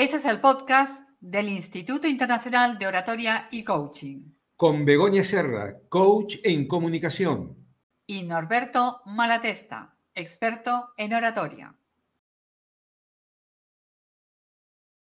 Este 0.00 0.16
es 0.16 0.24
el 0.24 0.40
podcast 0.40 1.06
del 1.20 1.50
Instituto 1.50 2.08
Internacional 2.08 2.78
de 2.78 2.86
Oratoria 2.86 3.48
y 3.50 3.64
Coaching. 3.64 4.32
Con 4.56 4.86
Begoña 4.86 5.22
Serra, 5.22 5.78
coach 5.90 6.36
en 6.42 6.66
comunicación. 6.66 7.70
Y 8.06 8.22
Norberto 8.22 9.02
Malatesta, 9.04 9.94
experto 10.14 10.94
en 10.96 11.12
oratoria. 11.12 11.76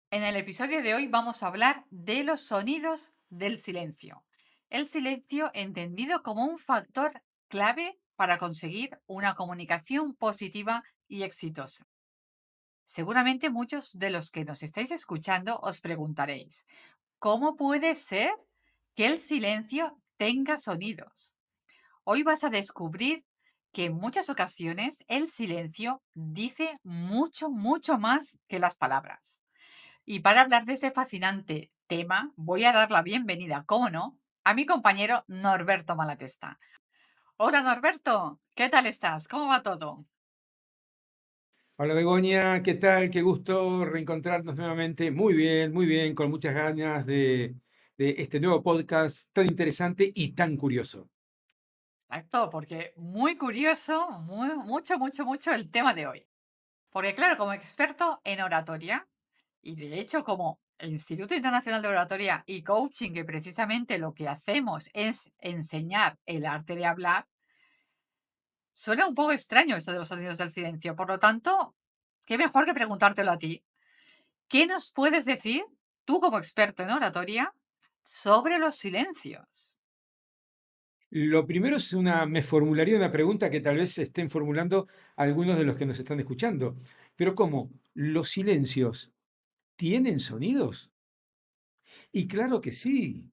En 0.10 0.23
el 0.23 0.36
episodio 0.36 0.82
de 0.82 0.96
hoy 0.96 1.05
vamos 1.05 1.43
a 1.43 1.48
hablar 1.50 1.86
de 1.91 2.23
los 2.23 2.41
sonidos 2.41 3.14
del 3.29 3.59
silencio. 3.59 4.23
El 4.71 4.88
silencio 4.88 5.52
entendido 5.54 6.23
como 6.23 6.43
un 6.43 6.57
factor 6.57 7.21
clave 7.50 8.00
para 8.16 8.39
conseguir 8.39 8.98
una 9.05 9.36
comunicación 9.36 10.16
positiva 10.16 10.84
y 11.07 11.21
exitosa. 11.21 11.86
Seguramente 12.88 13.50
muchos 13.50 13.92
de 14.00 14.10
los 14.10 14.32
que 14.32 14.46
nos 14.46 14.64
estáis 14.64 14.92
escuchando 14.92 15.60
os 15.60 15.82
preguntaréis, 15.82 16.66
¿cómo 17.20 17.58
puede 17.58 17.95
ser 17.95 18.32
que 18.95 19.08
el 19.08 19.20
silencio 19.20 20.00
tenga 20.16 20.58
sonidos? 20.58 21.36
Hoy 22.05 22.23
vas 22.23 22.45
a 22.45 22.50
descubrir 22.50 23.26
que 23.73 23.86
en 23.86 23.94
muchas 23.94 24.30
ocasiones 24.30 25.04
el 25.09 25.30
silencio 25.30 26.02
dice 26.14 26.80
mucho, 26.84 27.50
mucho 27.50 27.98
más 27.98 28.40
que 28.48 28.58
las 28.58 28.76
palabras. 28.76 29.44
Y 30.06 30.22
para 30.22 30.40
hablar 30.40 30.64
de 30.64 30.76
ese 30.76 30.92
fascinante 30.92 31.73
tema, 31.88 32.31
voy 32.38 32.64
a 32.64 32.72
dar 32.72 32.90
la 32.90 33.02
bienvenida, 33.02 33.66
cómo 33.66 33.90
no, 33.90 34.17
a 34.45 34.54
mi 34.54 34.66
compañero 34.66 35.26
Norberto 35.28 35.98
Malatesta. 35.98 36.58
Hola 37.36 37.62
Norberto, 37.64 38.40
¿qué 38.56 38.70
tal 38.70 38.86
estás? 38.86 39.28
¿Cómo 39.28 39.48
va 39.48 39.62
todo? 39.62 40.06
Hola 41.80 41.94
Begoña, 41.94 42.63
¿qué 42.63 42.73
tal? 42.73 43.12
Qué 43.12 43.22
gusto 43.22 43.86
reencontrarnos 43.86 44.55
nuevamente. 44.55 45.12
Muy 45.12 45.36
bien, 45.36 45.72
muy 45.72 45.86
bien, 45.86 46.16
con 46.16 46.31
muchas 46.31 46.55
ganas 46.55 47.05
de, 47.05 47.53
este 48.00 48.39
nuevo 48.39 48.64
podcast 48.64 49.31
tan 49.31 49.45
interesante 49.45 50.11
y 50.16 50.33
tan 50.33 50.58
curioso. 50.58 51.08
Exacto, 52.09 52.50
porque 52.50 52.94
muy 52.95 53.38
curioso, 53.38 54.09
mucho, 54.22 54.98
mucho, 54.98 55.23
mucho 55.23 55.52
el 55.52 55.70
tema 55.70 55.94
de 55.94 56.08
hoy. 56.08 56.28
Porque 56.89 57.14
claro, 57.14 57.38
como 57.38 57.53
experto 57.53 58.22
en 58.23 58.42
oratoria, 58.42 59.08
y 59.61 59.75
de 59.75 60.00
hecho 60.00 60.23
como 60.23 60.59
Instituto 60.81 61.36
Internacional 61.36 61.83
de 61.83 61.89
Oratoria 61.89 62.44
y 62.48 62.64
Coaching, 62.64 63.14
que 63.14 63.23
precisamente 63.23 64.00
lo 64.00 64.16
que 64.16 64.28
hacemos 64.28 64.89
es 64.94 65.31
enseñar 65.38 66.17
el 66.25 66.48
arte 66.48 66.75
de 66.75 66.88
hablar, 66.88 67.28
Suena 68.78 69.08
un 69.08 69.16
poco 69.16 69.31
extraño 69.31 69.75
esto 69.75 69.92
de 69.92 69.97
los 69.97 70.08
sonidos 70.08 70.38
del 70.38 70.52
silencio, 70.52 70.95
por 70.95 71.08
lo 71.09 71.17
tanto, 71.17 71.73
qué 72.28 72.38
mejor 72.38 72.64
que 72.64 72.75
preguntártelo 72.75 73.31
a 73.31 73.39
ti. 73.39 73.64
¿Qué 74.47 74.67
nos 74.67 74.92
puedes 74.92 75.25
decir, 75.25 75.64
tú 76.06 76.20
como 76.20 76.38
experto 76.38 76.83
en 76.83 76.92
oratoria, 76.92 77.52
sobre 78.03 78.59
los 78.59 78.75
silencios? 78.75 79.75
Lo 81.09 81.48
primero 81.48 81.78
es 81.78 81.92
una, 81.94 82.28
me 82.28 82.44
formularía 82.44 82.98
una 82.98 83.11
pregunta 83.11 83.50
que 83.50 83.61
tal 83.61 83.78
vez 83.78 83.98
estén 83.98 84.30
formulando 84.30 84.88
algunos 85.16 85.58
de 85.58 85.64
los 85.64 85.75
que 85.75 85.88
nos 85.88 85.98
están 85.98 86.20
escuchando. 86.20 86.78
Pero 87.16 87.33
¿cómo? 87.33 87.72
¿Los 87.95 88.30
silencios 88.30 89.11
tienen 89.75 90.20
sonidos? 90.20 90.92
Y 92.11 92.28
claro 92.28 92.61
que 92.61 92.73
sí, 92.73 93.31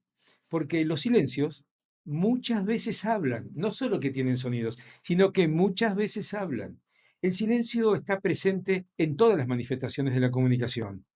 porque 0.48 0.86
los 0.86 1.02
silencios 1.02 1.66
muchas 2.04 2.64
veces 2.64 3.04
hablan, 3.04 3.50
no 3.54 3.70
solo 3.70 4.00
que 4.00 4.10
tienen 4.10 4.36
sonidos, 4.36 4.78
sino 5.02 5.32
que 5.32 5.48
muchas 5.48 5.94
veces 5.94 6.34
hablan. 6.34 6.80
El 7.22 7.32
silencio 7.32 7.94
está 7.94 8.20
presente 8.20 8.86
en 8.98 9.16
todas 9.16 9.38
las 9.38 9.48
manifestaciones 9.48 10.14
de 10.14 10.20
la 10.20 10.30
comunicación. 10.30 11.06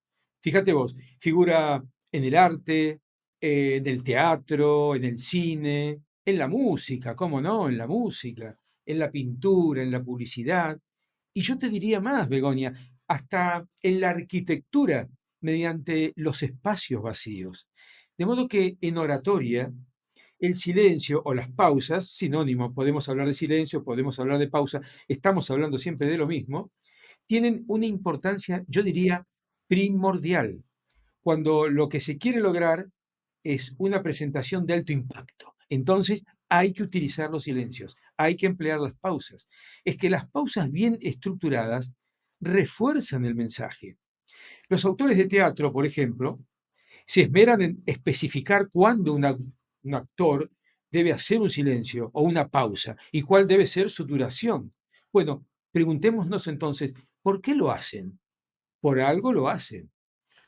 Fíjate 0.40 0.72
vos, 0.72 0.96
figura 1.20 1.84
en 2.12 2.24
el 2.24 2.34
arte, 2.34 3.00
en 3.40 3.86
el 3.86 4.02
teatro, 4.02 4.94
en 4.94 5.04
el 5.04 5.18
cine, 5.18 6.00
en 6.24 6.38
la 6.38 6.48
música, 6.48 7.14
¿cómo 7.14 7.40
no? 7.40 7.68
En 7.68 7.78
la 7.78 7.86
música, 7.86 8.58
en 8.86 8.98
la 8.98 9.10
pintura, 9.10 9.82
en 9.82 9.90
la 9.90 10.02
publicidad. 10.02 10.78
Y 11.34 11.42
yo 11.42 11.58
te 11.58 11.68
diría 11.68 12.00
más, 12.00 12.28
Begoña, 12.28 12.72
hasta 13.06 13.66
en 13.82 14.00
la 14.00 14.10
arquitectura 14.10 15.08
mediante 15.40 16.12
los 16.16 16.42
espacios 16.42 17.02
vacíos. 17.02 17.68
De 18.16 18.26
modo 18.26 18.48
que 18.48 18.76
en 18.80 18.98
oratoria 18.98 19.72
el 20.38 20.54
silencio 20.54 21.22
o 21.24 21.34
las 21.34 21.50
pausas, 21.50 22.08
sinónimo, 22.10 22.72
podemos 22.72 23.08
hablar 23.08 23.26
de 23.26 23.34
silencio, 23.34 23.82
podemos 23.82 24.18
hablar 24.18 24.38
de 24.38 24.48
pausa, 24.48 24.80
estamos 25.08 25.50
hablando 25.50 25.78
siempre 25.78 26.08
de 26.08 26.16
lo 26.16 26.26
mismo, 26.26 26.70
tienen 27.26 27.64
una 27.66 27.86
importancia, 27.86 28.64
yo 28.68 28.82
diría, 28.82 29.26
primordial, 29.66 30.64
cuando 31.20 31.68
lo 31.68 31.88
que 31.88 32.00
se 32.00 32.16
quiere 32.16 32.40
lograr 32.40 32.88
es 33.42 33.74
una 33.78 34.02
presentación 34.02 34.64
de 34.66 34.74
alto 34.74 34.92
impacto. 34.92 35.54
Entonces 35.68 36.24
hay 36.48 36.72
que 36.72 36.82
utilizar 36.82 37.30
los 37.30 37.44
silencios, 37.44 37.96
hay 38.16 38.36
que 38.36 38.46
emplear 38.46 38.80
las 38.80 38.94
pausas. 38.94 39.48
Es 39.84 39.96
que 39.96 40.08
las 40.08 40.28
pausas 40.30 40.70
bien 40.70 40.98
estructuradas 41.02 41.92
refuerzan 42.40 43.24
el 43.24 43.34
mensaje. 43.34 43.98
Los 44.68 44.84
autores 44.84 45.16
de 45.16 45.26
teatro, 45.26 45.72
por 45.72 45.84
ejemplo, 45.84 46.40
se 47.04 47.22
esmeran 47.22 47.62
en 47.62 47.82
especificar 47.86 48.68
cuándo 48.70 49.12
una 49.12 49.36
un 49.88 49.94
actor 49.94 50.50
debe 50.90 51.12
hacer 51.12 51.38
un 51.38 51.50
silencio 51.50 52.10
o 52.12 52.22
una 52.22 52.48
pausa 52.48 52.96
y 53.10 53.22
cuál 53.22 53.46
debe 53.46 53.66
ser 53.66 53.90
su 53.90 54.04
duración. 54.04 54.72
Bueno, 55.12 55.46
preguntémonos 55.72 56.46
entonces, 56.46 56.94
¿por 57.22 57.40
qué 57.40 57.54
lo 57.54 57.70
hacen? 57.70 58.18
Por 58.80 59.00
algo 59.00 59.32
lo 59.32 59.48
hacen. 59.48 59.90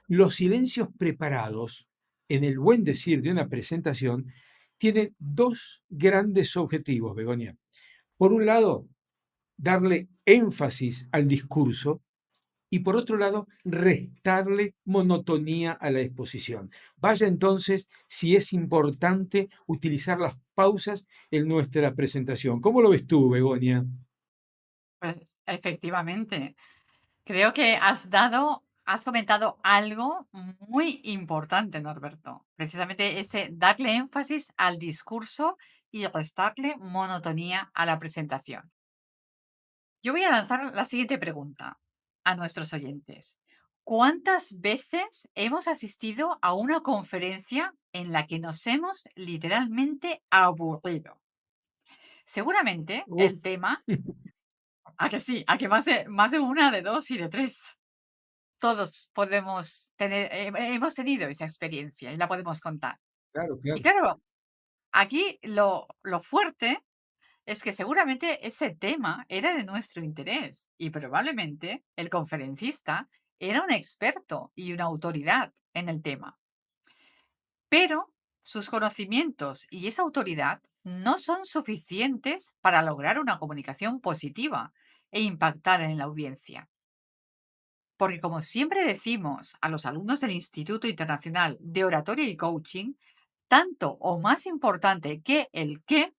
Los 0.06 0.36
silencios 0.36 0.88
preparados, 0.98 1.88
en 2.28 2.44
el 2.44 2.58
buen 2.58 2.84
decir 2.84 3.22
de 3.22 3.32
una 3.32 3.48
presentación, 3.48 4.32
tienen 4.78 5.14
dos 5.18 5.82
grandes 5.88 6.56
objetivos, 6.56 7.14
Begonia. 7.14 7.56
Por 8.16 8.32
un 8.32 8.46
lado, 8.46 8.88
darle 9.56 10.08
énfasis 10.24 11.08
al 11.12 11.26
discurso 11.26 12.02
y 12.70 12.78
por 12.78 12.96
otro 12.96 13.18
lado, 13.18 13.48
restarle 13.64 14.76
monotonía 14.84 15.72
a 15.72 15.90
la 15.90 16.00
exposición. 16.00 16.70
Vaya 16.96 17.26
entonces 17.26 17.88
si 18.06 18.36
es 18.36 18.52
importante 18.52 19.50
utilizar 19.66 20.20
las 20.20 20.36
pausas 20.54 21.08
en 21.32 21.48
nuestra 21.48 21.92
presentación. 21.94 22.60
¿Cómo 22.60 22.80
lo 22.80 22.90
ves 22.90 23.06
tú, 23.08 23.28
Begonia? 23.28 23.84
Pues 25.00 25.20
efectivamente, 25.46 26.54
creo 27.24 27.52
que 27.52 27.74
has 27.74 28.08
dado, 28.08 28.64
has 28.84 29.04
comentado 29.04 29.58
algo 29.64 30.28
muy 30.60 31.00
importante, 31.02 31.80
Norberto. 31.80 32.46
Precisamente 32.54 33.18
ese 33.18 33.48
darle 33.52 33.96
énfasis 33.96 34.52
al 34.56 34.78
discurso 34.78 35.56
y 35.90 36.06
restarle 36.06 36.76
monotonía 36.78 37.72
a 37.74 37.84
la 37.84 37.98
presentación. 37.98 38.70
Yo 40.04 40.12
voy 40.12 40.22
a 40.22 40.30
lanzar 40.30 40.72
la 40.72 40.84
siguiente 40.84 41.18
pregunta 41.18 41.80
a 42.24 42.36
nuestros 42.36 42.72
oyentes. 42.72 43.38
¿Cuántas 43.84 44.60
veces 44.60 45.28
hemos 45.34 45.66
asistido 45.66 46.38
a 46.42 46.54
una 46.54 46.80
conferencia 46.80 47.74
en 47.92 48.12
la 48.12 48.26
que 48.26 48.38
nos 48.38 48.66
hemos 48.66 49.08
literalmente 49.16 50.22
aburrido? 50.30 51.20
Seguramente 52.24 53.04
el 53.16 53.42
tema, 53.42 53.82
a 54.96 55.08
que 55.08 55.18
sí, 55.18 55.44
a 55.46 55.58
que 55.58 55.68
más 55.68 55.86
de, 55.86 56.06
más 56.08 56.30
de 56.30 56.38
una, 56.38 56.70
de 56.70 56.82
dos 56.82 57.10
y 57.10 57.18
de 57.18 57.28
tres. 57.28 57.78
Todos 58.58 59.10
podemos 59.14 59.90
tener, 59.96 60.28
hemos 60.32 60.94
tenido 60.94 61.26
esa 61.26 61.46
experiencia 61.46 62.12
y 62.12 62.16
la 62.16 62.28
podemos 62.28 62.60
contar. 62.60 63.00
Claro, 63.32 63.58
Y 63.64 63.80
claro, 63.80 64.20
aquí 64.92 65.38
lo, 65.42 65.88
lo 66.02 66.20
fuerte 66.20 66.84
es 67.50 67.64
que 67.64 67.72
seguramente 67.72 68.46
ese 68.46 68.70
tema 68.70 69.26
era 69.28 69.56
de 69.56 69.64
nuestro 69.64 70.04
interés 70.04 70.70
y 70.78 70.90
probablemente 70.90 71.82
el 71.96 72.08
conferencista 72.08 73.08
era 73.40 73.64
un 73.64 73.72
experto 73.72 74.52
y 74.54 74.72
una 74.72 74.84
autoridad 74.84 75.52
en 75.74 75.88
el 75.88 76.00
tema. 76.00 76.38
Pero 77.68 78.14
sus 78.40 78.70
conocimientos 78.70 79.66
y 79.68 79.88
esa 79.88 80.02
autoridad 80.02 80.62
no 80.84 81.18
son 81.18 81.44
suficientes 81.44 82.54
para 82.60 82.82
lograr 82.82 83.18
una 83.18 83.40
comunicación 83.40 84.00
positiva 84.00 84.72
e 85.10 85.20
impactar 85.20 85.80
en 85.80 85.98
la 85.98 86.04
audiencia. 86.04 86.68
Porque 87.96 88.20
como 88.20 88.42
siempre 88.42 88.84
decimos 88.84 89.56
a 89.60 89.68
los 89.70 89.86
alumnos 89.86 90.20
del 90.20 90.30
Instituto 90.30 90.86
Internacional 90.86 91.58
de 91.58 91.84
Oratoria 91.84 92.28
y 92.28 92.36
Coaching, 92.36 92.92
tanto 93.48 93.90
o 93.98 94.20
más 94.20 94.46
importante 94.46 95.20
que 95.20 95.48
el 95.52 95.82
qué 95.82 96.14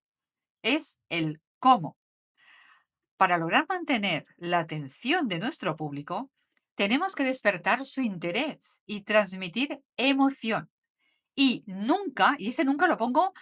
es 0.62 1.00
el 1.10 1.42
cómo. 1.60 1.98
Para 3.18 3.38
lograr 3.38 3.66
mantener 3.70 4.24
la 4.38 4.60
atención 4.60 5.28
de 5.28 5.40
nuestro 5.40 5.76
público, 5.76 6.32
tenemos 6.76 7.16
que 7.16 7.24
despertar 7.24 7.86
su 7.86 8.02
interés 8.02 8.82
y 8.86 9.04
transmitir 9.04 9.80
emoción. 9.98 10.72
Y 11.36 11.64
nunca, 11.68 12.36
y 12.38 12.50
ese 12.50 12.66
nunca 12.66 12.88
lo 12.88 12.98
pongo 12.98 13.34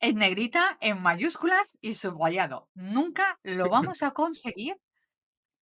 en 0.00 0.16
negrita, 0.16 0.78
en 0.80 1.02
mayúsculas 1.02 1.76
y 1.80 1.94
subrayado, 1.94 2.68
nunca 2.74 3.38
lo 3.42 3.68
vamos 3.70 4.02
a 4.02 4.12
conseguir 4.12 4.76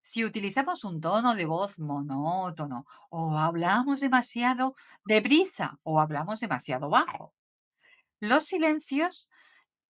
Si 0.01 0.23
utilizamos 0.23 0.83
un 0.83 1.01
tono 1.01 1.33
de 1.33 1.45
voz 1.45 1.79
monótono 1.79 2.85
o 3.09 3.37
hablamos 3.39 4.01
demasiado 4.01 4.75
deprisa 5.03 5.79
o 5.83 5.99
hablamos 5.99 6.39
demasiado 6.41 6.89
bajo. 6.89 7.33
Los 8.19 8.45
silencios 8.45 9.29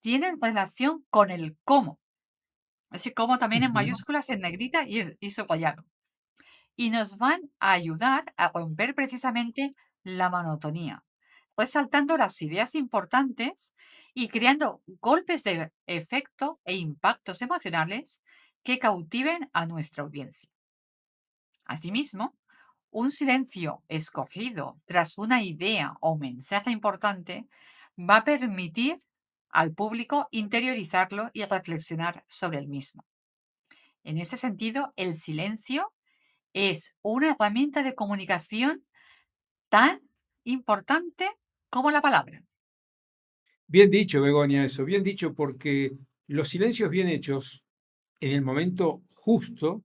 tienen 0.05 0.39
relación 0.39 1.03
con 1.09 1.31
el 1.31 1.57
cómo. 1.63 1.99
Ese 2.91 3.15
cómo 3.15 3.39
también 3.39 3.63
en 3.63 3.71
mayúsculas, 3.71 4.29
en 4.29 4.41
negrita 4.41 4.87
y, 4.87 5.17
y 5.19 5.31
subrayado. 5.31 5.83
Y 6.75 6.91
nos 6.91 7.17
van 7.17 7.41
a 7.59 7.71
ayudar 7.71 8.31
a 8.37 8.51
romper 8.53 8.93
precisamente 8.93 9.73
la 10.03 10.29
monotonía, 10.29 11.03
resaltando 11.57 12.17
las 12.17 12.39
ideas 12.43 12.75
importantes 12.75 13.73
y 14.13 14.27
creando 14.27 14.83
golpes 15.01 15.41
de 15.41 15.71
efecto 15.87 16.59
e 16.65 16.75
impactos 16.75 17.41
emocionales 17.41 18.21
que 18.61 18.77
cautiven 18.77 19.49
a 19.53 19.65
nuestra 19.65 20.03
audiencia. 20.03 20.51
Asimismo, 21.63 22.37
un 22.91 23.09
silencio 23.09 23.81
escogido 23.87 24.79
tras 24.85 25.17
una 25.17 25.41
idea 25.41 25.97
o 25.99 26.15
mensaje 26.15 26.69
importante 26.69 27.47
va 27.97 28.17
a 28.17 28.23
permitir 28.23 28.97
al 29.55 29.73
público 29.73 30.27
interiorizarlo 30.31 31.29
y 31.33 31.45
reflexionar 31.45 32.25
sobre 32.27 32.59
el 32.59 32.67
mismo. 32.67 33.05
En 34.03 34.17
ese 34.17 34.35
sentido, 34.35 34.93
el 34.97 35.15
silencio 35.15 35.93
es 36.53 36.93
una 37.01 37.31
herramienta 37.31 37.81
de 37.81 37.95
comunicación 37.95 38.85
tan 39.69 40.01
importante 40.43 41.29
como 41.69 41.89
la 41.89 42.01
palabra. 42.01 42.43
Bien 43.65 43.89
dicho, 43.89 44.21
Begoña, 44.21 44.65
eso, 44.65 44.83
bien 44.83 45.03
dicho, 45.03 45.33
porque 45.33 45.93
los 46.27 46.49
silencios 46.49 46.89
bien 46.89 47.07
hechos 47.07 47.63
en 48.19 48.33
el 48.33 48.41
momento 48.41 49.03
justo 49.15 49.83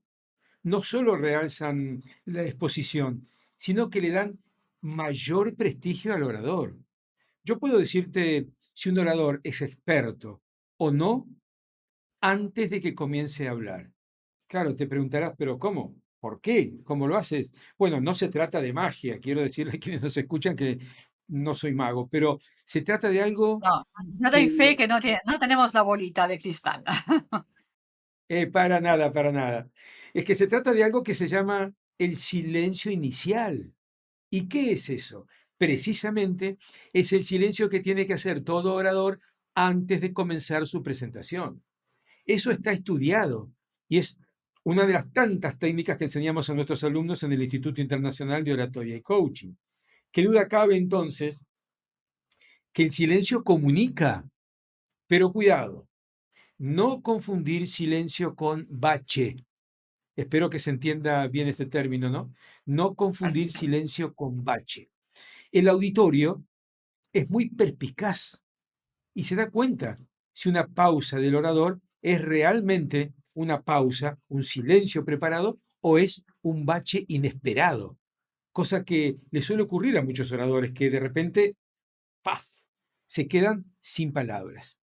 no 0.63 0.83
solo 0.83 1.15
realzan 1.15 2.03
la 2.25 2.43
exposición, 2.43 3.29
sino 3.55 3.89
que 3.89 4.01
le 4.01 4.11
dan 4.11 4.39
mayor 4.81 5.55
prestigio 5.55 6.13
al 6.13 6.23
orador. 6.23 6.77
Yo 7.43 7.57
puedo 7.57 7.79
decirte 7.79 8.47
si 8.73 8.89
un 8.89 8.99
orador 8.99 9.41
es 9.43 9.61
experto 9.61 10.41
o 10.77 10.91
no 10.91 11.27
antes 12.21 12.69
de 12.69 12.81
que 12.81 12.95
comience 12.95 13.47
a 13.47 13.51
hablar. 13.51 13.91
Claro, 14.47 14.75
te 14.75 14.87
preguntarás, 14.87 15.33
pero 15.37 15.59
¿cómo? 15.59 15.95
¿Por 16.19 16.41
qué? 16.41 16.73
¿Cómo 16.83 17.07
lo 17.07 17.17
haces? 17.17 17.53
Bueno, 17.77 18.01
no 18.01 18.13
se 18.15 18.29
trata 18.29 18.61
de 18.61 18.73
magia, 18.73 19.19
quiero 19.19 19.41
decirle 19.41 19.73
a 19.75 19.79
quienes 19.79 20.03
nos 20.03 20.17
escuchan 20.17 20.55
que 20.55 20.79
no 21.27 21.55
soy 21.55 21.73
mago, 21.73 22.07
pero 22.09 22.39
se 22.65 22.81
trata 22.81 23.09
de 23.09 23.21
algo 23.21 23.59
No, 23.61 23.85
yo 24.19 24.31
doy 24.31 24.49
fe 24.49 24.69
que 24.71 24.77
que 24.83 24.87
no, 24.87 24.99
tiene- 25.01 25.19
no 25.25 25.39
tenemos 25.39 25.73
la 25.73 25.81
bolita 25.83 26.27
de 26.27 26.39
cristal. 26.39 26.83
Eh, 28.29 28.47
para 28.47 28.79
nada, 28.79 29.11
para 29.11 29.31
nada. 29.31 29.69
Es 30.13 30.23
que 30.25 30.35
se 30.35 30.47
trata 30.47 30.71
de 30.73 30.83
algo 30.83 31.03
que 31.03 31.13
se 31.13 31.27
llama 31.27 31.73
el 31.97 32.15
silencio 32.15 32.91
inicial. 32.91 33.73
¿Y 34.31 34.49
qué 34.49 34.73
es 34.73 34.89
eso? 34.89 35.27
Precisamente 35.61 36.57
es 36.91 37.13
el 37.13 37.21
silencio 37.21 37.69
que 37.69 37.81
tiene 37.81 38.07
que 38.07 38.13
hacer 38.13 38.43
todo 38.43 38.73
orador 38.73 39.19
antes 39.53 40.01
de 40.01 40.11
comenzar 40.11 40.65
su 40.65 40.81
presentación. 40.81 41.61
Eso 42.25 42.49
está 42.49 42.71
estudiado 42.71 43.51
y 43.87 43.99
es 43.99 44.17
una 44.63 44.87
de 44.87 44.93
las 44.93 45.13
tantas 45.13 45.59
técnicas 45.59 45.99
que 45.99 46.05
enseñamos 46.05 46.49
a 46.49 46.55
nuestros 46.55 46.83
alumnos 46.83 47.21
en 47.21 47.33
el 47.33 47.43
Instituto 47.43 47.79
Internacional 47.79 48.43
de 48.43 48.53
Oratoria 48.53 48.95
y 48.95 49.03
Coaching. 49.03 49.53
Qué 50.11 50.23
duda 50.23 50.47
cabe 50.47 50.77
entonces 50.77 51.45
que 52.73 52.81
el 52.81 52.89
silencio 52.89 53.43
comunica, 53.43 54.27
pero 55.05 55.31
cuidado, 55.31 55.87
no 56.57 57.03
confundir 57.03 57.67
silencio 57.67 58.33
con 58.33 58.65
bache. 58.67 59.35
Espero 60.15 60.49
que 60.49 60.57
se 60.57 60.71
entienda 60.71 61.27
bien 61.27 61.47
este 61.47 61.67
término, 61.67 62.09
¿no? 62.09 62.33
No 62.65 62.95
confundir 62.95 63.51
silencio 63.51 64.15
con 64.15 64.43
bache. 64.43 64.89
El 65.51 65.67
auditorio 65.67 66.45
es 67.11 67.29
muy 67.29 67.49
perspicaz 67.49 68.41
y 69.13 69.23
se 69.23 69.35
da 69.35 69.49
cuenta 69.49 69.99
si 70.31 70.47
una 70.47 70.67
pausa 70.67 71.19
del 71.19 71.35
orador 71.35 71.81
es 72.01 72.21
realmente 72.21 73.13
una 73.33 73.61
pausa, 73.61 74.17
un 74.29 74.45
silencio 74.45 75.03
preparado 75.03 75.59
o 75.81 75.97
es 75.97 76.23
un 76.41 76.65
bache 76.65 77.03
inesperado, 77.09 77.97
cosa 78.53 78.85
que 78.85 79.17
le 79.29 79.41
suele 79.41 79.63
ocurrir 79.63 79.97
a 79.97 80.03
muchos 80.03 80.31
oradores 80.31 80.71
que 80.71 80.89
de 80.89 80.99
repente 81.01 81.57
¡paf! 82.21 82.45
se 83.05 83.27
quedan 83.27 83.65
sin 83.81 84.13
palabras. 84.13 84.77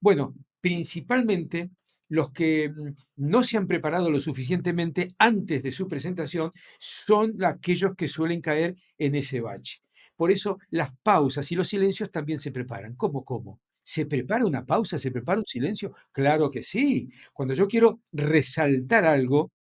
Bueno, 0.00 0.34
principalmente 0.62 1.70
los 2.08 2.30
que 2.30 2.70
mm, 2.70 2.94
no 3.16 3.42
se 3.42 3.58
han 3.58 3.66
preparado 3.66 4.10
lo 4.10 4.20
suficientemente 4.20 5.08
antes 5.18 5.62
de 5.62 5.72
su 5.72 5.86
presentación 5.86 6.52
son 6.78 7.44
aquellos 7.44 7.94
que 7.94 8.08
suelen 8.08 8.40
caer 8.40 8.76
en 8.96 9.16
ese 9.16 9.40
bache. 9.42 9.83
Por 10.16 10.30
eso 10.30 10.58
las 10.70 10.90
pausas 11.02 11.50
y 11.52 11.56
los 11.56 11.68
silencios 11.68 12.10
también 12.10 12.38
se 12.38 12.52
preparan. 12.52 12.94
¿Cómo, 12.96 13.24
cómo? 13.24 13.60
¿Se 13.82 14.06
prepara 14.06 14.46
una 14.46 14.64
pausa? 14.64 14.98
¿Se 14.98 15.10
prepara 15.10 15.38
un 15.40 15.46
silencio? 15.46 15.94
Claro 16.12 16.50
que 16.50 16.62
sí. 16.62 17.10
Cuando 17.32 17.54
yo 17.54 17.68
quiero 17.68 18.00
resaltar 18.12 19.04
algo, 19.04 19.52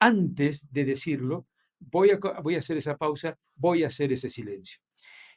antes 0.00 0.70
de 0.72 0.84
decirlo, 0.84 1.46
voy 1.80 2.10
a, 2.10 2.18
voy 2.42 2.56
a 2.56 2.58
hacer 2.58 2.76
esa 2.76 2.96
pausa, 2.96 3.38
voy 3.56 3.84
a 3.84 3.88
hacer 3.88 4.12
ese 4.12 4.28
silencio. 4.30 4.80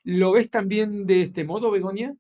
¿Lo 0.04 0.34
ves 0.34 0.50
también 0.52 1.06
de 1.08 1.24
este 1.24 1.44
modo, 1.46 1.72
Begoña? 1.72 2.16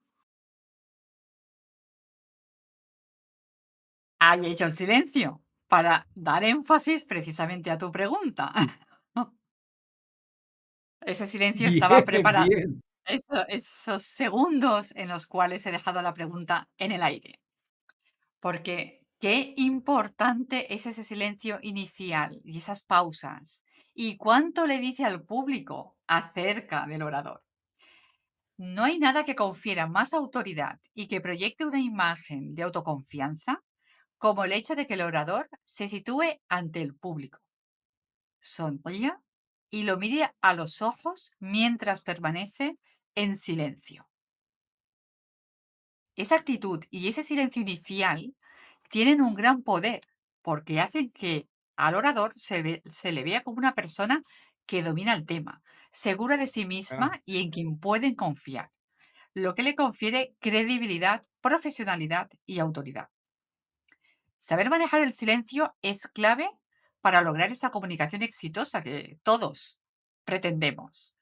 Hay 4.19 4.45
hecho 4.45 4.65
el 4.65 4.73
silencio 4.73 5.41
para 5.67 6.07
dar 6.15 6.43
énfasis 6.43 7.05
precisamente 7.05 7.71
a 7.71 7.77
tu 7.77 7.91
pregunta. 7.91 8.51
Ese 11.05 11.27
silencio 11.27 11.67
estaba 11.67 12.03
preparado. 12.03 12.47
esos 13.47 14.03
segundos 14.03 14.91
en 14.95 15.09
los 15.09 15.27
cuales 15.27 15.65
he 15.65 15.71
dejado 15.71 16.01
la 16.01 16.13
pregunta 16.13 16.67
en 16.77 16.91
el 16.91 17.03
aire. 17.03 17.39
Porque 18.39 19.01
qué 19.19 19.53
importante 19.57 20.73
es 20.73 20.85
ese 20.85 21.03
silencio 21.03 21.59
inicial 21.61 22.41
y 22.43 22.57
esas 22.57 22.83
pausas. 22.83 23.63
Y 23.93 24.17
cuánto 24.17 24.65
le 24.65 24.79
dice 24.79 25.05
al 25.05 25.23
público 25.23 25.95
acerca 26.07 26.85
del 26.87 27.03
orador. 27.03 27.43
No 28.57 28.83
hay 28.83 28.99
nada 28.99 29.25
que 29.25 29.35
confiera 29.35 29.85
más 29.85 30.13
autoridad 30.13 30.79
y 30.93 31.07
que 31.07 31.21
proyecte 31.21 31.65
una 31.65 31.79
imagen 31.79 32.55
de 32.55 32.63
autoconfianza 32.63 33.61
como 34.17 34.45
el 34.45 34.53
hecho 34.53 34.75
de 34.75 34.87
que 34.87 34.95
el 34.95 35.01
orador 35.01 35.49
se 35.65 35.87
sitúe 35.87 36.39
ante 36.47 36.81
el 36.81 36.95
público, 36.95 37.39
sonría 38.39 39.21
y 39.69 39.83
lo 39.83 39.97
mire 39.97 40.31
a 40.41 40.53
los 40.53 40.81
ojos 40.81 41.31
mientras 41.39 42.01
permanece 42.03 42.77
en 43.15 43.35
silencio. 43.37 44.07
Esa 46.17 46.35
actitud 46.35 46.83
y 46.89 47.07
ese 47.07 47.23
silencio 47.23 47.61
inicial 47.61 48.35
tienen 48.89 49.21
un 49.21 49.35
gran 49.35 49.63
poder 49.63 50.01
porque 50.41 50.79
hacen 50.81 51.11
que 51.11 51.47
al 51.77 51.95
orador 51.95 52.33
se, 52.35 52.61
ve- 52.63 52.81
se 52.89 53.11
le 53.13 53.23
vea 53.23 53.43
como 53.43 53.57
una 53.59 53.75
persona 53.75 54.23
que 54.65 54.83
domina 54.83 55.13
el 55.13 55.25
tema, 55.25 55.61
segura 55.91 56.37
de 56.37 56.47
sí 56.47 56.65
misma 56.65 57.21
y 57.25 57.41
en 57.43 57.51
quien 57.51 57.79
pueden 57.79 58.15
confiar, 58.15 58.71
lo 59.33 59.55
que 59.55 59.63
le 59.63 59.75
confiere 59.75 60.35
credibilidad, 60.41 61.23
profesionalidad 61.41 62.29
y 62.45 62.59
autoridad. 62.59 63.09
Saber 64.37 64.69
manejar 64.69 65.01
el 65.01 65.11
silencio 65.11 65.75
es 65.81 66.07
clave 66.07 66.49
para 67.05 67.21
lograr 67.21 67.51
esa 67.51 67.69
comunicación 67.69 68.23
exitosa 68.23 68.81
que 68.81 69.19
todos 69.21 69.79
pretendemos. 70.23 71.13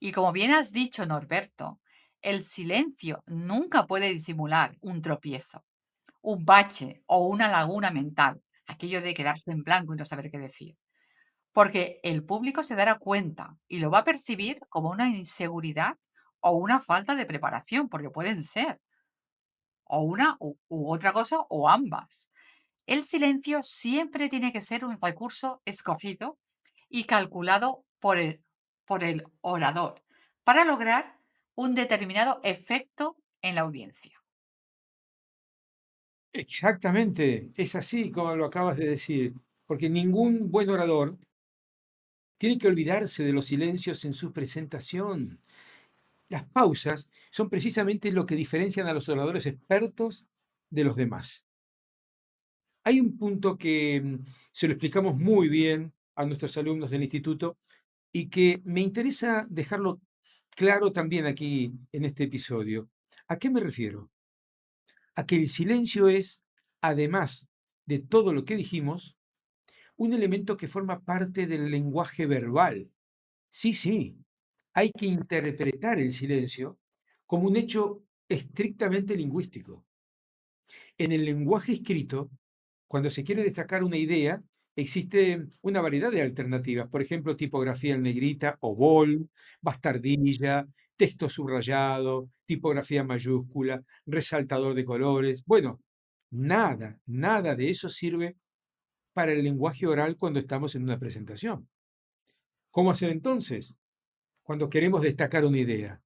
Y 0.00 0.12
como 0.12 0.32
bien 0.32 0.50
has 0.52 0.72
dicho, 0.72 1.04
Norberto, 1.04 1.78
el 2.22 2.42
silencio 2.42 3.22
nunca 3.26 3.86
puede 3.86 4.10
disimular 4.10 4.78
un 4.80 5.02
tropiezo, 5.02 5.62
un 6.22 6.46
bache 6.46 7.02
o 7.04 7.26
una 7.26 7.48
laguna 7.48 7.90
mental, 7.90 8.42
aquello 8.66 9.02
de 9.02 9.12
quedarse 9.12 9.50
en 9.50 9.62
blanco 9.62 9.92
y 9.92 9.98
no 9.98 10.06
saber 10.06 10.30
qué 10.30 10.38
decir. 10.38 10.74
Porque 11.52 12.00
el 12.02 12.24
público 12.24 12.62
se 12.62 12.74
dará 12.74 12.98
cuenta 12.98 13.58
y 13.68 13.80
lo 13.80 13.90
va 13.90 13.98
a 13.98 14.04
percibir 14.04 14.60
como 14.70 14.88
una 14.88 15.10
inseguridad 15.10 15.98
o 16.40 16.52
una 16.52 16.80
falta 16.80 17.14
de 17.14 17.26
preparación, 17.26 17.90
porque 17.90 18.08
pueden 18.08 18.42
ser, 18.42 18.80
o 19.84 20.00
una 20.00 20.38
u, 20.40 20.56
u 20.68 20.90
otra 20.90 21.12
cosa 21.12 21.40
o 21.50 21.68
ambas. 21.68 22.30
El 22.86 23.04
silencio 23.04 23.62
siempre 23.62 24.28
tiene 24.28 24.52
que 24.52 24.60
ser 24.60 24.84
un 24.84 24.98
recurso 25.00 25.60
escogido 25.64 26.38
y 26.88 27.04
calculado 27.04 27.84
por 28.00 28.18
el, 28.18 28.42
por 28.84 29.04
el 29.04 29.24
orador 29.40 30.02
para 30.44 30.64
lograr 30.64 31.18
un 31.54 31.74
determinado 31.74 32.40
efecto 32.44 33.16
en 33.42 33.56
la 33.56 33.62
audiencia. 33.62 34.22
exactamente, 36.32 37.50
es 37.56 37.74
así 37.74 38.10
como 38.10 38.36
lo 38.36 38.46
acabas 38.46 38.76
de 38.76 38.86
decir, 38.86 39.34
porque 39.66 39.88
ningún 39.90 40.50
buen 40.50 40.68
orador 40.70 41.18
tiene 42.38 42.58
que 42.58 42.68
olvidarse 42.68 43.24
de 43.24 43.32
los 43.32 43.46
silencios 43.46 44.04
en 44.04 44.12
su 44.12 44.32
presentación. 44.32 45.40
Las 46.28 46.46
pausas 46.46 47.10
son 47.30 47.50
precisamente 47.50 48.12
lo 48.12 48.26
que 48.26 48.36
diferencian 48.36 48.88
a 48.88 48.94
los 48.94 49.08
oradores 49.08 49.46
expertos 49.46 50.26
de 50.70 50.84
los 50.84 50.96
demás. 50.96 51.45
Hay 52.86 53.00
un 53.00 53.18
punto 53.18 53.58
que 53.58 54.00
mm, 54.00 54.24
se 54.52 54.68
lo 54.68 54.74
explicamos 54.74 55.18
muy 55.18 55.48
bien 55.48 55.92
a 56.14 56.24
nuestros 56.24 56.56
alumnos 56.56 56.90
del 56.90 57.02
instituto 57.02 57.58
y 58.12 58.28
que 58.28 58.62
me 58.64 58.80
interesa 58.80 59.44
dejarlo 59.50 60.00
claro 60.50 60.92
también 60.92 61.26
aquí 61.26 61.72
en 61.90 62.04
este 62.04 62.24
episodio. 62.24 62.88
¿A 63.26 63.38
qué 63.38 63.50
me 63.50 63.58
refiero? 63.58 64.08
A 65.16 65.26
que 65.26 65.34
el 65.34 65.48
silencio 65.48 66.08
es, 66.08 66.44
además 66.80 67.48
de 67.86 67.98
todo 67.98 68.32
lo 68.32 68.44
que 68.44 68.54
dijimos, 68.54 69.16
un 69.96 70.12
elemento 70.12 70.56
que 70.56 70.68
forma 70.68 71.00
parte 71.00 71.48
del 71.48 71.68
lenguaje 71.72 72.26
verbal. 72.26 72.88
Sí, 73.50 73.72
sí, 73.72 74.16
hay 74.74 74.92
que 74.92 75.06
interpretar 75.06 75.98
el 75.98 76.12
silencio 76.12 76.78
como 77.26 77.48
un 77.48 77.56
hecho 77.56 78.04
estrictamente 78.28 79.16
lingüístico. 79.16 79.84
En 80.96 81.10
el 81.10 81.24
lenguaje 81.24 81.72
escrito, 81.72 82.30
cuando 82.86 83.10
se 83.10 83.24
quiere 83.24 83.42
destacar 83.42 83.82
una 83.84 83.96
idea, 83.96 84.42
existe 84.76 85.46
una 85.62 85.80
variedad 85.80 86.10
de 86.10 86.22
alternativas, 86.22 86.88
por 86.88 87.02
ejemplo, 87.02 87.36
tipografía 87.36 87.94
en 87.94 88.02
negrita 88.02 88.56
o 88.60 88.76
bol, 88.76 89.28
bastardilla, 89.60 90.66
texto 90.96 91.28
subrayado, 91.28 92.30
tipografía 92.44 93.04
mayúscula, 93.04 93.82
resaltador 94.06 94.74
de 94.74 94.84
colores. 94.84 95.44
Bueno, 95.44 95.80
nada, 96.30 97.00
nada 97.06 97.54
de 97.54 97.70
eso 97.70 97.88
sirve 97.88 98.36
para 99.12 99.32
el 99.32 99.42
lenguaje 99.42 99.86
oral 99.86 100.16
cuando 100.16 100.38
estamos 100.38 100.74
en 100.74 100.82
una 100.82 100.98
presentación. 100.98 101.68
¿Cómo 102.70 102.90
hacer 102.90 103.10
entonces? 103.10 103.76
Cuando 104.42 104.68
queremos 104.68 105.02
destacar 105.02 105.44
una 105.44 105.58
idea. 105.58 106.00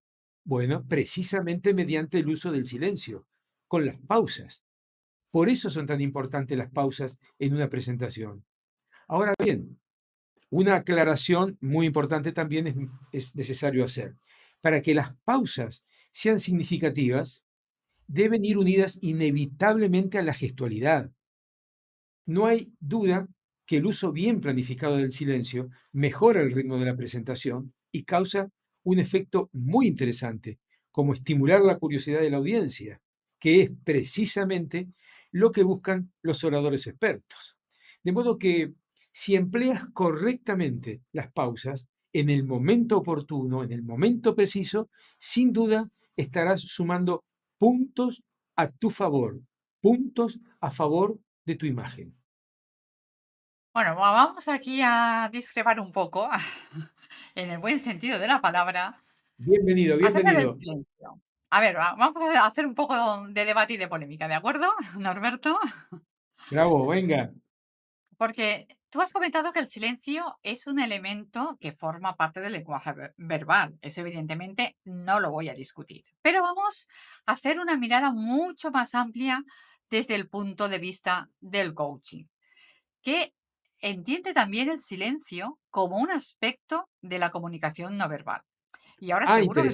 Bueno, 0.44 0.84
precisamente 0.86 1.74
mediante 1.74 2.18
el 2.18 2.28
uso 2.28 2.50
del 2.52 2.64
silencio, 2.64 3.26
con 3.66 3.84
las 3.84 3.98
pausas. 3.98 4.64
Por 5.30 5.48
eso 5.48 5.70
son 5.70 5.86
tan 5.86 6.00
importantes 6.00 6.56
las 6.56 6.70
pausas 6.70 7.18
en 7.38 7.54
una 7.54 7.68
presentación. 7.68 8.44
Ahora 9.06 9.34
bien, 9.42 9.78
una 10.50 10.76
aclaración 10.76 11.56
muy 11.60 11.86
importante 11.86 12.32
también 12.32 12.66
es, 12.66 12.76
es, 13.12 13.36
necesario 13.36 13.84
hacer. 13.84 14.16
Para 14.60 14.82
que 14.82 14.94
las 14.94 15.14
pausas 15.24 15.84
sean 16.10 16.38
significativas, 16.38 17.44
deben 18.06 18.44
ir 18.44 18.58
unidas 18.58 18.98
inevitablemente 19.02 20.18
a 20.18 20.22
la 20.22 20.34
gestualidad. 20.34 21.12
No 22.26 22.46
hay 22.46 22.72
duda 22.80 23.28
que 23.66 23.76
el 23.76 23.86
uso 23.86 24.10
bien 24.10 24.40
planificado 24.40 24.96
del 24.96 25.12
silencio 25.12 25.68
mejora 25.92 26.42
el 26.42 26.50
ritmo 26.50 26.76
de 26.76 26.86
la 26.86 26.96
presentación 26.96 27.72
y 27.92 28.02
causa 28.02 28.50
un 28.82 28.98
efecto 28.98 29.48
muy 29.52 29.86
interesante, 29.86 30.58
como 30.90 31.12
estimular 31.12 31.60
la 31.60 31.78
curiosidad 31.78 32.20
de 32.20 32.30
la 32.30 32.38
audiencia, 32.38 33.00
que 33.38 33.62
es 33.62 33.70
precisamente 33.84 34.88
lo 35.32 35.52
que 35.52 35.62
buscan 35.62 36.12
los 36.22 36.44
oradores 36.44 36.86
expertos. 36.86 37.56
De 38.02 38.12
modo 38.12 38.38
que 38.38 38.72
si 39.12 39.34
empleas 39.34 39.86
correctamente 39.92 41.02
las 41.12 41.32
pausas 41.32 41.88
en 42.12 42.30
el 42.30 42.44
momento 42.44 42.98
oportuno, 42.98 43.62
en 43.62 43.72
el 43.72 43.82
momento 43.82 44.34
preciso, 44.34 44.88
sin 45.18 45.52
duda 45.52 45.90
estarás 46.16 46.62
sumando 46.62 47.24
puntos 47.58 48.22
a 48.56 48.70
tu 48.70 48.90
favor, 48.90 49.40
puntos 49.80 50.40
a 50.60 50.70
favor 50.70 51.18
de 51.44 51.56
tu 51.56 51.66
imagen. 51.66 52.16
Bueno, 53.72 53.94
vamos 53.94 54.48
aquí 54.48 54.80
a 54.82 55.30
discrepar 55.32 55.78
un 55.78 55.92
poco, 55.92 56.28
en 57.34 57.50
el 57.50 57.58
buen 57.58 57.78
sentido 57.78 58.18
de 58.18 58.26
la 58.26 58.40
palabra. 58.40 59.00
Bienvenido, 59.36 59.96
bienvenido. 59.96 60.56
A 61.50 61.60
ver, 61.60 61.74
vamos 61.74 62.22
a 62.36 62.46
hacer 62.46 62.64
un 62.64 62.74
poco 62.74 62.94
de 63.28 63.44
debate 63.44 63.74
y 63.74 63.76
de 63.76 63.88
polémica, 63.88 64.28
¿de 64.28 64.34
acuerdo, 64.34 64.72
Norberto? 64.98 65.58
Bravo, 66.50 66.86
venga. 66.86 67.32
Porque 68.16 68.66
tú 68.90 69.00
has 69.00 69.12
comentado 69.12 69.52
que 69.52 69.60
el 69.60 69.66
silencio 69.66 70.38
es 70.42 70.66
un 70.66 70.78
elemento 70.78 71.56
que 71.60 71.72
forma 71.72 72.16
parte 72.16 72.40
del 72.40 72.52
lenguaje 72.52 72.92
verbal. 73.16 73.78
Eso 73.82 74.02
evidentemente 74.02 74.76
no 74.84 75.18
lo 75.18 75.30
voy 75.30 75.48
a 75.48 75.54
discutir. 75.54 76.04
Pero 76.22 76.42
vamos 76.42 76.86
a 77.26 77.32
hacer 77.32 77.58
una 77.58 77.76
mirada 77.76 78.12
mucho 78.12 78.70
más 78.70 78.94
amplia 78.94 79.42
desde 79.90 80.14
el 80.14 80.28
punto 80.28 80.68
de 80.68 80.78
vista 80.78 81.30
del 81.40 81.74
coaching, 81.74 82.26
que 83.02 83.34
entiende 83.80 84.34
también 84.34 84.68
el 84.68 84.80
silencio 84.80 85.58
como 85.70 85.98
un 85.98 86.10
aspecto 86.10 86.88
de 87.00 87.18
la 87.18 87.30
comunicación 87.30 87.96
no 87.96 88.08
verbal. 88.08 88.42
Y 88.98 89.10
ahora 89.10 89.26
Ah, 89.28 89.38
seguro 89.40 89.62
que 89.62 89.70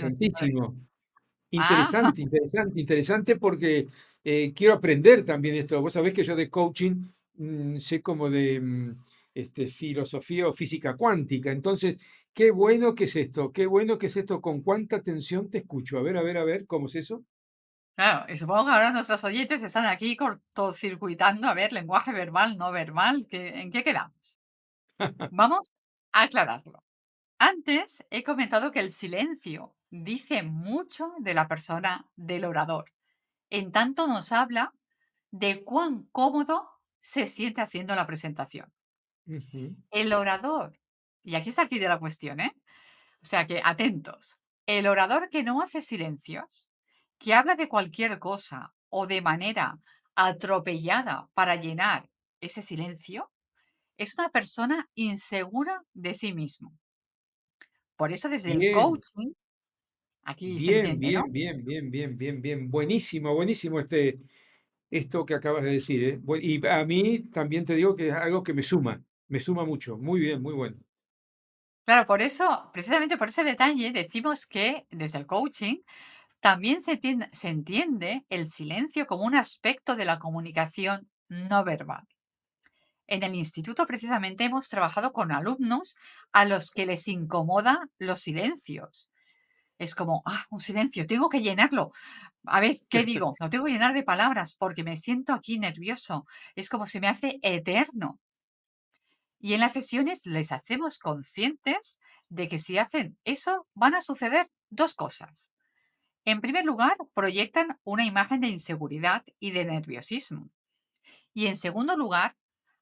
Ah, 1.56 1.90
Interesante, 1.90 2.20
interesante, 2.22 2.80
interesante 2.80 3.36
porque 3.36 3.86
eh, 4.24 4.52
quiero 4.54 4.74
aprender 4.74 5.24
también 5.24 5.54
esto. 5.56 5.80
Vos 5.80 5.92
sabés 5.92 6.12
que 6.12 6.24
yo 6.24 6.34
de 6.36 6.50
coaching 6.50 7.06
mm, 7.36 7.76
sé 7.78 8.02
como 8.02 8.28
de 8.30 8.60
mm, 8.60 8.96
este, 9.34 9.66
filosofía 9.68 10.48
o 10.48 10.52
física 10.52 10.96
cuántica. 10.96 11.50
Entonces, 11.52 11.98
qué 12.34 12.50
bueno 12.50 12.94
que 12.94 13.04
es 13.04 13.16
esto, 13.16 13.52
qué 13.52 13.66
bueno 13.66 13.98
que 13.98 14.06
es 14.06 14.16
esto, 14.16 14.40
con 14.40 14.62
cuánta 14.62 14.96
atención 14.96 15.48
te 15.50 15.58
escucho. 15.58 15.98
A 15.98 16.02
ver, 16.02 16.16
a 16.16 16.22
ver, 16.22 16.38
a 16.38 16.44
ver, 16.44 16.66
¿cómo 16.66 16.86
es 16.86 16.96
eso? 16.96 17.24
claro, 17.94 18.32
y 18.32 18.36
supongo 18.36 18.66
que 18.66 18.70
ahora 18.72 18.92
nuestros 18.92 19.24
oyentes 19.24 19.62
están 19.62 19.86
aquí 19.86 20.16
cortocircuitando, 20.16 21.48
a 21.48 21.54
ver, 21.54 21.72
lenguaje 21.72 22.12
verbal, 22.12 22.56
no 22.58 22.72
verbal, 22.72 23.26
¿qué- 23.28 23.60
¿en 23.60 23.70
qué 23.70 23.82
quedamos? 23.84 24.38
Vamos 25.30 25.70
a 26.12 26.24
aclararlo. 26.24 26.84
Antes 27.40 28.04
he 28.10 28.24
comentado 28.24 28.72
que 28.72 28.80
el 28.80 28.92
silencio 28.92 29.75
dice 29.90 30.42
mucho 30.42 31.12
de 31.18 31.34
la 31.34 31.48
persona 31.48 32.06
del 32.16 32.44
orador, 32.44 32.92
en 33.50 33.72
tanto 33.72 34.06
nos 34.06 34.32
habla 34.32 34.72
de 35.30 35.64
cuán 35.64 36.04
cómodo 36.12 36.68
se 37.00 37.26
siente 37.26 37.60
haciendo 37.60 37.94
la 37.94 38.06
presentación. 38.06 38.72
El 39.90 40.12
orador, 40.12 40.78
y 41.22 41.34
aquí 41.34 41.50
está 41.50 41.62
aquí 41.62 41.78
de 41.78 41.88
la 41.88 41.98
cuestión, 41.98 42.40
¿eh? 42.40 42.52
O 43.22 43.26
sea 43.26 43.46
que 43.46 43.60
atentos, 43.64 44.38
el 44.66 44.86
orador 44.86 45.28
que 45.30 45.42
no 45.42 45.62
hace 45.62 45.82
silencios, 45.82 46.70
que 47.18 47.34
habla 47.34 47.54
de 47.56 47.68
cualquier 47.68 48.18
cosa 48.18 48.74
o 48.88 49.06
de 49.06 49.22
manera 49.22 49.78
atropellada 50.14 51.28
para 51.34 51.56
llenar 51.56 52.08
ese 52.40 52.62
silencio, 52.62 53.30
es 53.96 54.18
una 54.18 54.28
persona 54.28 54.88
insegura 54.94 55.82
de 55.94 56.14
sí 56.14 56.34
mismo. 56.34 56.72
Por 57.96 58.12
eso 58.12 58.28
desde 58.28 58.52
el 58.52 58.74
coaching, 58.74 59.32
aquí 60.26 60.58
se 60.58 60.82
bien, 60.82 60.98
bien, 60.98 61.32
bien, 61.32 61.64
bien, 61.64 61.90
bien, 61.90 62.18
bien, 62.18 62.42
bien. 62.42 62.70
Buenísimo, 62.70 63.34
buenísimo 63.34 63.80
este, 63.80 64.18
esto 64.90 65.24
que 65.24 65.34
acabas 65.34 65.64
de 65.64 65.72
decir, 65.72 66.04
¿eh? 66.04 66.20
Y 66.42 66.66
a 66.66 66.84
mí 66.84 67.20
también 67.30 67.64
te 67.64 67.74
digo 67.74 67.94
que 67.94 68.08
es 68.08 68.14
algo 68.14 68.42
que 68.42 68.54
me 68.54 68.62
suma, 68.62 69.02
me 69.28 69.40
suma 69.40 69.64
mucho. 69.64 69.96
Muy 69.98 70.20
bien, 70.20 70.42
muy 70.42 70.54
bueno. 70.54 70.76
Claro, 71.84 72.06
por 72.06 72.20
eso, 72.20 72.70
precisamente 72.72 73.16
por 73.16 73.28
ese 73.28 73.44
detalle, 73.44 73.92
decimos 73.92 74.46
que 74.46 74.86
desde 74.90 75.18
el 75.18 75.26
coaching 75.26 75.82
también 76.40 76.80
se 76.80 76.92
entiende, 76.92 77.28
se 77.32 77.48
entiende 77.48 78.26
el 78.28 78.46
silencio 78.46 79.06
como 79.06 79.24
un 79.24 79.36
aspecto 79.36 79.94
de 79.96 80.04
la 80.04 80.18
comunicación 80.18 81.08
no 81.28 81.64
verbal. 81.64 82.04
En 83.08 83.22
el 83.22 83.34
instituto 83.34 83.86
precisamente 83.86 84.44
hemos 84.44 84.68
trabajado 84.68 85.12
con 85.12 85.32
alumnos 85.32 85.96
a 86.32 86.44
los 86.44 86.70
que 86.70 86.86
les 86.86 87.06
incomoda 87.08 87.88
los 87.98 88.20
silencios. 88.20 89.10
Es 89.78 89.94
como, 89.94 90.22
ah, 90.24 90.44
un 90.50 90.60
silencio, 90.60 91.06
tengo 91.06 91.28
que 91.28 91.42
llenarlo. 91.42 91.90
A 92.44 92.60
ver, 92.60 92.78
¿qué 92.88 93.04
digo? 93.04 93.34
Lo 93.40 93.50
tengo 93.50 93.66
que 93.66 93.72
llenar 93.72 93.94
de 93.94 94.02
palabras 94.02 94.56
porque 94.56 94.84
me 94.84 94.96
siento 94.96 95.32
aquí 95.32 95.58
nervioso. 95.58 96.26
Es 96.54 96.68
como 96.68 96.86
se 96.86 97.00
me 97.00 97.08
hace 97.08 97.38
eterno. 97.42 98.20
Y 99.38 99.54
en 99.54 99.60
las 99.60 99.74
sesiones 99.74 100.24
les 100.26 100.50
hacemos 100.50 100.98
conscientes 100.98 102.00
de 102.28 102.48
que 102.48 102.58
si 102.58 102.78
hacen 102.78 103.18
eso 103.24 103.66
van 103.74 103.94
a 103.94 104.00
suceder 104.00 104.50
dos 104.70 104.94
cosas. 104.94 105.52
En 106.24 106.40
primer 106.40 106.64
lugar, 106.64 106.96
proyectan 107.14 107.78
una 107.84 108.04
imagen 108.04 108.40
de 108.40 108.48
inseguridad 108.48 109.24
y 109.38 109.52
de 109.52 109.64
nerviosismo. 109.64 110.50
Y 111.32 111.46
en 111.46 111.56
segundo 111.56 111.96
lugar, 111.96 112.36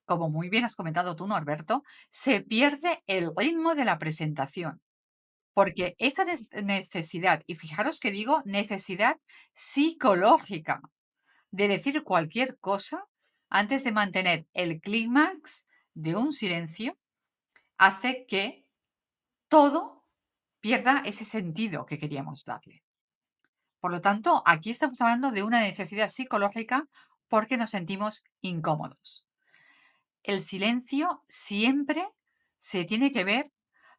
como 0.07 0.31
muy 0.31 0.49
bien 0.49 0.65
has 0.65 0.77
comentado 0.77 1.17
tú, 1.17 1.27
Norberto, 1.27 1.83
se 2.11 2.41
pierde 2.41 3.03
el 3.07 3.33
ritmo 3.37 3.75
de 3.75 3.85
la 3.85 3.99
presentación. 3.99 4.81
Porque 5.55 5.95
esa 5.99 6.25
necesidad, 6.25 7.43
y 7.47 7.55
fijaros 7.55 8.01
que 8.01 8.11
digo 8.11 8.43
necesidad 8.45 9.17
psicológica 9.55 10.83
de 11.51 11.69
decir 11.69 12.03
cualquier 12.03 12.59
cosa 12.59 13.05
antes 13.49 13.85
de 13.85 13.93
mantener 13.93 14.47
el 14.53 14.81
clímax 14.81 15.67
de 15.95 16.17
un 16.17 16.33
silencio, 16.33 16.99
hace 17.79 18.27
que 18.27 18.67
todo 19.49 20.05
pierda 20.61 21.03
ese 21.05 21.25
sentido 21.25 21.87
que 21.87 21.99
queríamos 21.99 22.45
darle. 22.45 22.83
Por 23.79 23.93
lo 23.93 24.01
tanto, 24.01 24.43
aquí 24.47 24.71
estamos 24.71 25.01
hablando 25.01 25.31
de 25.31 25.43
una 25.45 25.61
necesidad 25.61 26.09
psicológica 26.09 26.89
porque 27.29 27.57
nos 27.57 27.71
sentimos 27.71 28.25
incómodos. 28.41 29.27
El 30.23 30.43
silencio 30.43 31.23
siempre 31.29 32.09
se 32.59 32.85
tiene 32.85 33.13
que 33.13 33.25
ver 33.25 33.53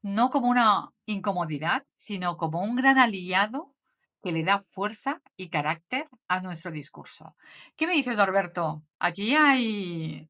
no 0.05 0.29
como 0.29 0.49
una 0.49 0.91
incomodidad, 1.07 1.83
sino 1.95 2.37
como 2.37 2.61
un 2.61 2.75
gran 2.75 2.99
aliado 2.99 3.73
que 4.21 4.31
le 4.31 4.43
da 4.43 4.61
fuerza 4.61 5.19
y 5.35 5.49
carácter 5.49 6.05
a 6.27 6.41
nuestro 6.41 6.71
discurso. 6.71 7.35
¿Qué 7.75 7.87
me 7.87 7.93
dices, 7.93 8.15
Norberto? 8.15 8.83
Aquí 8.99 9.33
hay 9.35 10.29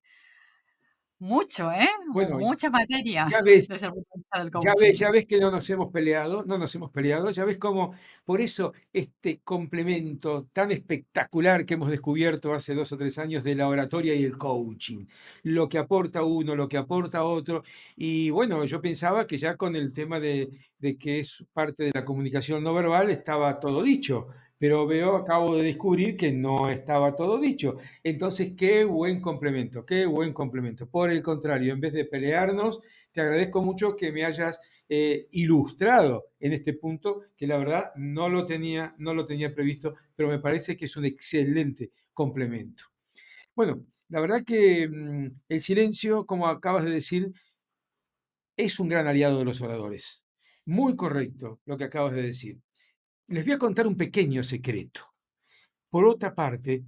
mucho, 1.19 1.72
¿eh? 1.72 1.88
Bueno, 2.13 2.38
Mucha 2.39 2.69
materia 2.69 3.25
ya 3.25 3.41
ves, 3.41 3.67
desde 3.67 3.88
el 3.88 3.93
punto 3.93 4.10
de 4.13 4.19
vista 4.19 4.39
del 4.39 4.51
Ya 4.60 4.72
ves, 4.79 4.79
coaching. 4.79 5.00
ya 5.00 5.12
ves 5.12 5.25
que 5.25 5.39
no 5.39 5.51
nos 5.51 5.69
hemos 5.69 5.91
peleado, 5.91 6.43
no 6.45 6.57
nos 6.57 6.74
hemos 6.75 6.91
peleado, 6.91 7.29
ya 7.31 7.45
ves 7.45 7.57
cómo, 7.57 7.93
por 8.25 8.41
eso 8.41 8.74
este 8.93 9.39
complemento 9.43 10.48
tan 10.53 10.72
espectacular 10.72 11.65
que 11.65 11.75
hemos 11.75 11.89
descubierto 11.89 12.53
hace 12.53 12.74
dos 12.75 12.91
o 12.91 12.98
tres 12.98 13.17
años 13.17 13.43
de 13.43 13.55
la 13.55 13.67
oratoria 13.67 14.13
y 14.13 14.24
el 14.24 14.38
coaching, 14.38 15.05
lo 15.43 15.69
que 15.69 15.77
aporta 15.77 16.24
uno, 16.24 16.55
lo 16.55 16.67
que 16.67 16.77
aporta 16.77 17.24
otro, 17.24 17.63
y 17.95 18.29
bueno, 18.29 18.63
yo 18.65 18.81
pensaba 18.81 19.25
que 19.25 19.38
ya 19.38 19.55
con 19.57 19.75
el 19.75 19.93
tema 19.93 20.19
de, 20.19 20.50
de 20.79 20.98
que 20.98 21.19
es 21.19 21.45
parte 21.53 21.84
de 21.86 21.91
la 21.93 22.05
comunicación 22.05 22.63
no 22.63 22.74
verbal 22.74 23.10
estaba 23.10 23.60
todo 23.60 23.81
dicho, 23.84 24.27
pero 24.65 24.88
veo, 24.88 25.15
acabo 25.15 25.55
de 25.55 25.62
descubrir 25.62 26.17
que 26.17 26.31
no 26.31 26.72
estaba 26.72 27.15
todo 27.15 27.38
dicho. 27.38 27.77
Entonces, 28.03 28.53
qué 28.57 28.84
buen 28.84 29.22
complemento, 29.22 29.86
qué 29.86 30.07
buen 30.07 30.34
complemento. 30.34 30.89
Por 30.89 31.12
el 31.12 31.22
contrario, 31.22 31.72
en 31.72 31.79
vez 31.79 31.93
de 31.93 32.05
pelearnos, 32.05 32.81
te 33.12 33.22
agradezco 33.22 33.62
mucho 33.62 33.95
que 33.95 34.12
me 34.12 34.25
hayas 34.25 34.60
eh, 34.89 35.27
ilustrado 35.34 36.31
en 36.39 36.53
este 36.53 36.74
punto, 36.74 37.25
que 37.38 37.45
la 37.45 37.57
verdad 37.57 37.91
no 37.95 38.27
lo 38.27 38.48
tenía, 38.48 38.95
no 38.98 39.13
lo 39.13 39.27
tenía 39.27 39.53
previsto, 39.53 39.93
pero 40.15 40.29
me 40.29 40.39
parece 40.39 40.75
que 40.75 40.86
es 40.86 40.98
un 40.98 41.05
excelente 41.05 41.91
complemento. 42.12 42.86
Bueno, 43.53 43.86
la 44.10 44.19
verdad 44.19 44.43
que 44.43 44.88
mm, 44.89 45.41
el 45.48 45.62
silencio, 45.62 46.25
como 46.25 46.48
acabas 46.48 46.86
de 46.86 46.89
decir, 46.89 47.31
es 48.57 48.79
un 48.79 48.88
gran 48.88 49.05
aliado 49.05 49.38
de 49.38 49.45
los 49.45 49.62
oradores. 49.62 50.24
Muy 50.65 50.95
correcto 50.95 51.62
lo 51.65 51.77
que 51.77 51.84
acabas 51.84 52.15
de 52.15 52.24
decir. 52.24 52.64
Les 53.27 53.44
voy 53.44 53.53
a 53.53 53.58
contar 53.58 53.88
un 53.88 53.98
pequeño 53.98 54.44
secreto. 54.44 55.01
Por 55.89 56.05
otra 56.05 56.36
parte, 56.36 56.84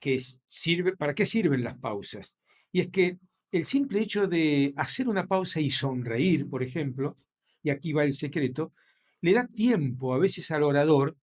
que 0.00 0.18
sirve, 0.46 0.96
¿para 0.96 1.14
qué 1.14 1.26
sirven 1.26 1.64
las 1.64 1.76
pausas? 1.78 2.36
Y 2.70 2.80
es 2.80 2.88
que 2.88 3.18
el 3.50 3.64
simple 3.64 4.00
hecho 4.00 4.28
de 4.28 4.72
hacer 4.76 5.08
una 5.08 5.26
pausa 5.26 5.60
y 5.60 5.70
sonreír, 5.70 6.48
por 6.48 6.62
ejemplo, 6.62 7.16
y 7.62 7.70
aquí 7.70 7.92
va 7.92 8.04
el 8.04 8.12
secreto, 8.12 8.72
le 9.20 9.32
da 9.32 9.48
tiempo 9.48 10.14
a 10.14 10.18
veces 10.18 10.50
al 10.50 10.62
orador 10.62 11.16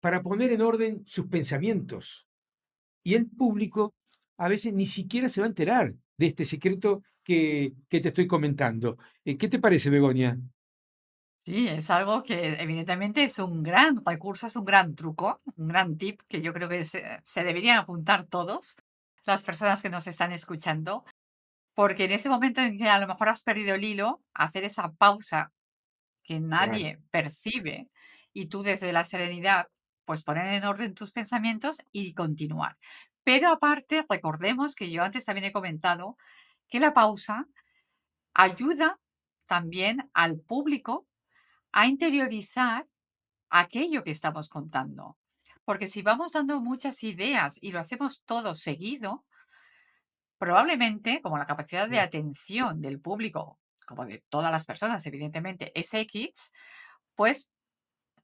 para 0.00 0.22
poner 0.22 0.52
en 0.52 0.62
orden 0.62 1.02
sus 1.04 1.26
pensamientos. 1.26 2.28
Y 3.02 3.14
el 3.14 3.26
público 3.26 3.94
a 4.36 4.48
veces 4.48 4.72
ni 4.72 4.86
siquiera 4.86 5.28
se 5.28 5.40
va 5.40 5.46
a 5.46 5.48
enterar 5.48 5.94
de 6.16 6.26
este 6.26 6.44
secreto 6.44 7.02
que, 7.24 7.72
que 7.88 8.00
te 8.00 8.08
estoy 8.08 8.26
comentando. 8.26 8.98
Eh, 9.24 9.36
¿Qué 9.36 9.48
te 9.48 9.58
parece, 9.58 9.90
Begoña? 9.90 10.38
Sí, 11.48 11.66
es 11.66 11.88
algo 11.88 12.22
que 12.24 12.60
evidentemente 12.60 13.24
es 13.24 13.38
un 13.38 13.62
gran 13.62 14.04
recurso, 14.04 14.48
es 14.48 14.56
un 14.56 14.66
gran 14.66 14.94
truco, 14.94 15.40
un 15.56 15.68
gran 15.68 15.96
tip 15.96 16.20
que 16.28 16.42
yo 16.42 16.52
creo 16.52 16.68
que 16.68 16.84
se, 16.84 17.22
se 17.24 17.42
deberían 17.42 17.78
apuntar 17.78 18.26
todos 18.26 18.76
las 19.24 19.42
personas 19.44 19.80
que 19.80 19.88
nos 19.88 20.06
están 20.06 20.30
escuchando, 20.32 21.06
porque 21.72 22.04
en 22.04 22.12
ese 22.12 22.28
momento 22.28 22.60
en 22.60 22.76
que 22.76 22.86
a 22.86 23.00
lo 23.00 23.06
mejor 23.06 23.30
has 23.30 23.42
perdido 23.42 23.76
el 23.76 23.84
hilo, 23.84 24.22
hacer 24.34 24.64
esa 24.64 24.92
pausa 24.92 25.54
que 26.22 26.38
nadie 26.38 27.00
percibe 27.10 27.88
y 28.34 28.48
tú 28.48 28.62
desde 28.62 28.92
la 28.92 29.04
serenidad, 29.04 29.68
pues 30.04 30.24
poner 30.24 30.52
en 30.52 30.64
orden 30.64 30.94
tus 30.94 31.12
pensamientos 31.12 31.78
y 31.92 32.12
continuar. 32.12 32.76
Pero 33.24 33.48
aparte, 33.48 34.04
recordemos 34.06 34.74
que 34.74 34.90
yo 34.90 35.02
antes 35.02 35.24
también 35.24 35.46
he 35.46 35.52
comentado 35.52 36.18
que 36.68 36.78
la 36.78 36.92
pausa 36.92 37.46
ayuda 38.34 39.00
también 39.46 40.10
al 40.12 40.40
público 40.40 41.06
a 41.72 41.86
interiorizar 41.86 42.86
aquello 43.50 44.04
que 44.04 44.12
estamos 44.12 44.48
contando. 44.48 45.18
Porque 45.64 45.88
si 45.88 46.02
vamos 46.02 46.32
dando 46.32 46.60
muchas 46.62 47.02
ideas 47.04 47.58
y 47.62 47.72
lo 47.72 47.80
hacemos 47.80 48.22
todo 48.24 48.54
seguido, 48.54 49.24
probablemente, 50.38 51.20
como 51.22 51.38
la 51.38 51.46
capacidad 51.46 51.88
de 51.88 52.00
atención 52.00 52.80
del 52.80 53.00
público, 53.00 53.58
como 53.86 54.04
de 54.06 54.22
todas 54.28 54.52
las 54.52 54.64
personas, 54.64 55.04
evidentemente, 55.06 55.72
es 55.74 55.92
X, 55.94 56.52
pues 57.16 57.50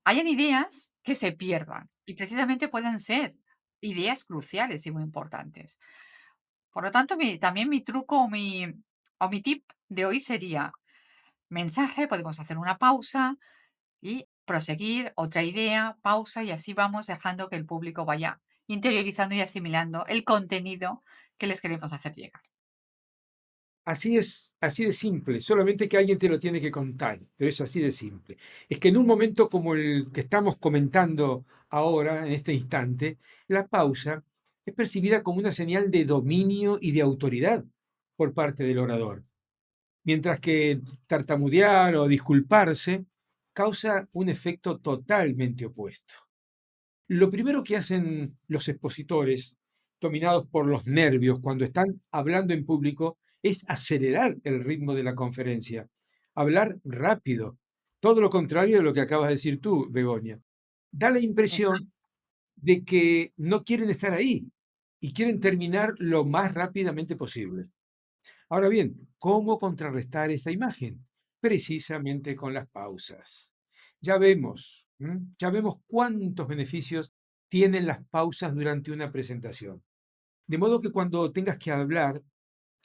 hayan 0.05 0.29
ideas 0.29 0.93
que 1.03 1.15
se 1.15 1.33
pierdan 1.33 1.91
y 2.07 2.15
precisamente 2.15 2.69
pueden 2.69 3.01
ser 3.01 3.35
ideas 3.81 4.25
cruciales 4.25 4.87
y 4.87 4.93
muy 4.93 5.03
importantes. 5.03 5.79
Por 6.73 6.85
lo 6.85 6.91
tanto, 6.91 7.17
mi- 7.17 7.39
también 7.39 7.69
mi 7.69 7.83
truco 7.83 8.21
o 8.23 8.29
mi, 8.31 8.67
o 9.19 9.29
mi 9.31 9.43
tip 9.43 9.65
de 9.89 10.07
hoy 10.07 10.21
sería 10.21 10.73
mensaje, 11.55 12.09
podemos 12.09 12.39
hacer 12.41 12.59
una 12.59 12.77
pausa, 12.77 13.39
y 14.05 14.29
proseguir, 14.45 15.13
otra 15.17 15.43
idea, 15.43 15.97
pausa 16.03 16.45
y 16.45 16.51
así 16.51 16.75
vamos 16.75 17.07
dejando 17.07 17.49
que 17.49 17.57
el 17.57 17.65
público 17.65 18.05
vaya 18.05 18.43
interiorizando 18.67 19.35
y 19.35 19.41
asimilando 19.41 20.05
el 20.07 20.25
contenido 20.25 21.03
que 21.39 21.47
les 21.47 21.63
queremos 21.63 21.91
hacer 21.95 22.15
llegar. 22.15 22.43
Así 23.87 24.17
es, 24.17 24.55
así 24.61 24.85
de 24.85 24.93
simple, 24.93 25.41
solamente 25.41 25.89
que 25.89 25.97
alguien 25.97 26.19
te 26.19 26.29
lo 26.29 26.39
tiene 26.39 26.61
que 26.61 26.71
contar, 26.71 27.21
pero 27.37 27.49
es 27.49 27.61
así 27.63 27.81
de 27.81 27.93
simple. 27.93 28.37
Es 28.69 28.79
que 28.79 28.89
en 28.89 28.99
un 28.99 29.07
momento 29.07 29.49
como 29.49 29.75
el 29.75 30.11
que 30.13 30.21
estamos 30.21 30.59
comentando 30.59 31.47
ahora, 31.71 32.27
en 32.27 32.33
este 32.33 32.53
instante, 32.53 33.19
la 33.49 33.67
pausa 33.67 34.23
es 34.67 34.75
percibida 34.75 35.23
como 35.23 35.39
una 35.39 35.53
señal 35.53 35.91
de 35.91 36.05
dominio 36.05 36.79
y 36.81 36.93
de 36.93 37.01
autoridad 37.03 37.65
por 38.17 38.35
parte 38.35 38.65
del 38.65 38.79
orador, 38.79 39.25
mientras 40.05 40.41
que 40.41 40.81
tartamudear 41.07 41.97
o 41.97 42.07
disculparse 42.07 43.05
causa 43.53 44.09
un 44.13 44.29
efecto 44.29 44.79
totalmente 44.79 45.67
opuesto. 45.67 46.15
Lo 47.09 47.31
primero 47.31 47.63
que 47.63 47.77
hacen 47.77 48.39
los 48.49 48.69
expositores, 48.69 49.57
dominados 50.01 50.47
por 50.47 50.67
los 50.67 50.87
nervios 50.87 51.41
cuando 51.41 51.65
están 51.65 52.01
hablando 52.11 52.55
en 52.55 52.65
público, 52.65 53.19
es 53.43 53.65
acelerar 53.69 54.37
el 54.43 54.65
ritmo 54.65 54.95
de 54.95 55.03
la 55.03 55.15
conferencia, 55.15 55.89
hablar 56.35 56.79
rápido, 56.85 57.59
todo 58.01 58.21
lo 58.21 58.31
contrario 58.31 58.79
de 58.79 58.83
lo 58.83 58.93
que 58.95 59.01
acabas 59.01 59.29
de 59.29 59.35
decir 59.35 59.61
tú, 59.61 59.87
Begoña. 59.91 60.41
Da 60.91 61.11
la 61.11 61.21
impresión 61.21 61.93
de 62.57 62.85
que 62.85 63.33
no 63.37 63.65
quieren 63.65 63.91
estar 63.91 64.13
ahí 64.13 64.47
y 65.01 65.13
quieren 65.13 65.41
terminar 65.41 65.95
lo 65.99 66.25
más 66.25 66.55
rápidamente 66.55 67.17
posible. 67.17 67.67
Ahora 68.55 68.69
bien, 68.69 69.09
¿cómo 69.19 69.59
contrarrestar 69.59 70.31
esta 70.31 70.53
imagen? 70.53 71.05
Precisamente 71.41 72.37
con 72.37 72.55
las 72.55 72.69
pausas. 72.69 73.53
Ya 74.01 74.17
vemos, 74.17 74.87
ya 75.41 75.51
vemos 75.51 75.79
cuántos 75.89 76.47
beneficios 76.47 77.13
tienen 77.49 77.85
las 77.85 78.07
pausas 78.11 78.55
durante 78.55 78.93
una 78.93 79.11
presentación. 79.11 79.83
De 80.47 80.57
modo 80.57 80.81
que 80.81 80.93
cuando 80.93 81.33
tengas 81.33 81.59
que 81.59 81.73
hablar 81.73 82.23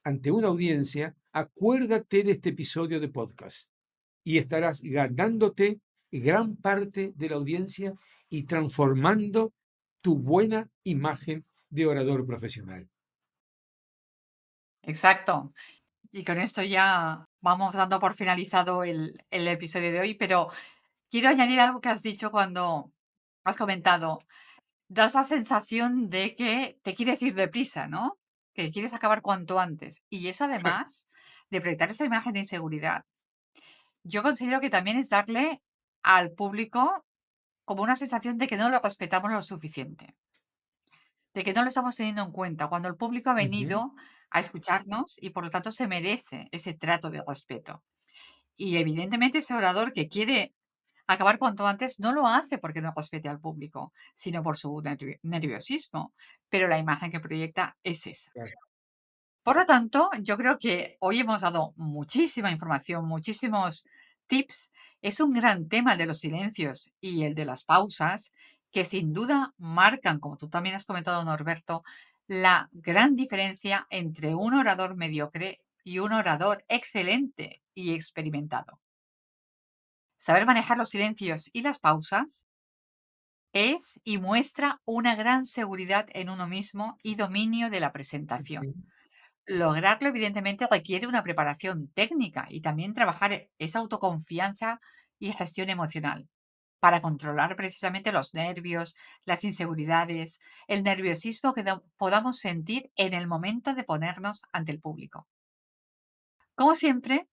ante 0.04 0.32
una 0.32 0.48
audiencia, 0.48 1.16
acuérdate 1.34 2.24
de 2.24 2.32
este 2.32 2.50
episodio 2.50 3.00
de 3.00 3.10
podcast 3.10 3.70
y 4.24 4.40
estarás 4.40 4.82
ganándote 4.82 5.82
gran 6.12 6.56
parte 6.56 7.14
de 7.16 7.30
la 7.30 7.36
audiencia 7.36 7.94
y 8.28 8.46
transformando 8.46 9.54
tu 10.02 10.18
buena 10.18 10.68
imagen 10.84 11.46
de 11.70 11.86
orador 11.86 12.26
profesional. 12.26 12.90
Exacto. 14.84 15.54
Y 16.12 16.24
con 16.24 16.40
esto 16.40 16.64
ya 16.64 17.28
vamos 17.42 17.74
dando 17.74 18.00
por 18.00 18.16
finalizado 18.16 18.84
el, 18.84 19.24
el 19.30 19.48
episodio 19.48 19.92
de 19.92 20.00
hoy, 20.00 20.14
pero 20.16 20.50
quiero 21.10 21.30
añadir 21.30 21.60
algo 21.60 21.82
que 21.82 21.90
has 21.90 22.02
dicho 22.02 22.32
cuando 22.32 22.92
has 23.44 23.58
comentado. 23.58 24.20
Das 24.88 25.14
la 25.14 25.24
sensación 25.24 26.10
de 26.10 26.34
que 26.36 26.80
te 26.82 26.96
quieres 26.96 27.22
ir 27.22 27.36
deprisa, 27.36 27.88
¿no? 27.88 28.18
Que 28.54 28.72
quieres 28.72 28.94
acabar 28.94 29.22
cuanto 29.22 29.60
antes. 29.60 30.02
Y 30.10 30.28
eso 30.28 30.46
además 30.46 31.08
de 31.52 31.62
proyectar 31.62 31.92
esa 31.92 32.06
imagen 32.06 32.34
de 32.34 32.40
inseguridad, 32.40 33.06
yo 34.04 34.24
considero 34.24 34.60
que 34.60 34.70
también 34.70 34.98
es 34.98 35.10
darle 35.10 35.62
al 36.02 36.32
público 36.32 37.06
como 37.66 37.84
una 37.84 37.96
sensación 37.96 38.38
de 38.38 38.48
que 38.48 38.58
no 38.58 38.70
lo 38.70 38.80
respetamos 38.80 39.32
lo 39.32 39.42
suficiente, 39.42 40.16
de 41.34 41.44
que 41.44 41.54
no 41.54 41.62
lo 41.62 41.68
estamos 41.68 41.96
teniendo 41.96 42.24
en 42.24 42.32
cuenta, 42.32 42.68
cuando 42.68 42.88
el 42.88 42.96
público 42.96 43.30
ha 43.30 43.36
venido 43.36 43.94
a 44.32 44.40
escucharnos 44.40 45.18
y 45.22 45.32
por 45.32 45.44
lo 45.44 45.50
tanto 45.50 45.72
se 45.72 45.88
merece 45.88 46.48
ese 46.52 46.74
trato 46.74 47.10
de 47.10 47.24
respeto. 47.28 47.84
Y 48.56 48.78
evidentemente 48.78 49.40
ese 49.40 49.54
orador 49.56 49.94
que 49.94 50.10
quiere 50.10 50.54
acabar 51.08 51.40
cuanto 51.40 51.66
antes 51.66 52.00
no 52.00 52.14
lo 52.14 52.28
hace 52.28 52.58
porque 52.60 52.82
no 52.82 52.94
respete 52.96 53.30
al 53.30 53.40
público, 53.40 53.94
sino 54.14 54.44
por 54.44 54.58
su 54.58 54.70
nervi- 54.82 55.20
nerviosismo, 55.24 56.14
pero 56.50 56.68
la 56.68 56.78
imagen 56.78 57.12
que 57.12 57.20
proyecta 57.20 57.78
es 57.84 58.06
esa. 58.08 58.32
Por 59.44 59.56
lo 59.58 59.66
tanto, 59.66 60.10
yo 60.22 60.38
creo 60.38 60.60
que 60.60 60.98
hoy 61.00 61.20
hemos 61.20 61.42
dado 61.42 61.74
muchísima 61.76 62.52
información, 62.52 63.08
muchísimos 63.08 63.86
tips. 64.28 64.72
Es 65.02 65.20
un 65.20 65.34
gran 65.34 65.68
tema 65.68 65.94
el 65.94 65.98
de 65.98 66.06
los 66.06 66.20
silencios 66.20 66.92
y 67.02 67.24
el 67.24 67.34
de 67.36 67.46
las 67.46 67.64
pausas, 67.64 68.32
que 68.72 68.86
sin 68.86 69.14
duda 69.14 69.54
marcan, 69.58 70.20
como 70.20 70.38
tú 70.38 70.50
también 70.50 70.76
has 70.76 70.86
comentado, 70.86 71.24
Norberto, 71.24 71.84
la 72.30 72.70
gran 72.72 73.16
diferencia 73.16 73.88
entre 73.90 74.36
un 74.36 74.54
orador 74.54 74.96
mediocre 74.96 75.62
y 75.84 75.98
un 75.98 76.14
orador 76.14 76.64
excelente 76.70 77.64
y 77.74 77.96
experimentado. 77.96 78.80
Saber 80.20 80.46
manejar 80.46 80.78
los 80.78 80.90
silencios 80.90 81.50
y 81.54 81.64
las 81.64 81.80
pausas 81.80 82.46
es 83.52 84.00
y 84.04 84.20
muestra 84.20 84.80
una 84.86 85.16
gran 85.16 85.44
seguridad 85.44 86.06
en 86.14 86.30
uno 86.30 86.46
mismo 86.46 87.00
y 87.02 87.16
dominio 87.16 87.72
de 87.72 87.80
la 87.80 87.92
presentación. 87.92 88.86
Lograrlo, 89.48 90.10
evidentemente, 90.10 90.68
requiere 90.70 91.08
una 91.08 91.24
preparación 91.24 91.88
técnica 91.96 92.46
y 92.48 92.62
también 92.62 92.94
trabajar 92.94 93.50
esa 93.58 93.80
autoconfianza 93.80 94.80
y 95.18 95.34
gestión 95.34 95.72
emocional 95.72 96.30
para 96.80 97.02
controlar 97.02 97.56
precisamente 97.56 98.12
los 98.12 98.34
nervios, 98.34 98.96
las 99.26 99.44
inseguridades, 99.44 100.40
el 100.68 100.84
nerviosismo 100.84 101.54
que 101.54 101.64
podamos 101.98 102.38
sentir 102.38 102.92
en 102.96 103.14
el 103.14 103.28
momento 103.28 103.74
de 103.74 103.84
ponernos 103.84 104.42
ante 104.52 104.72
el 104.72 104.80
público. 104.80 105.28
Como 106.56 106.76
siempre, 106.76 107.28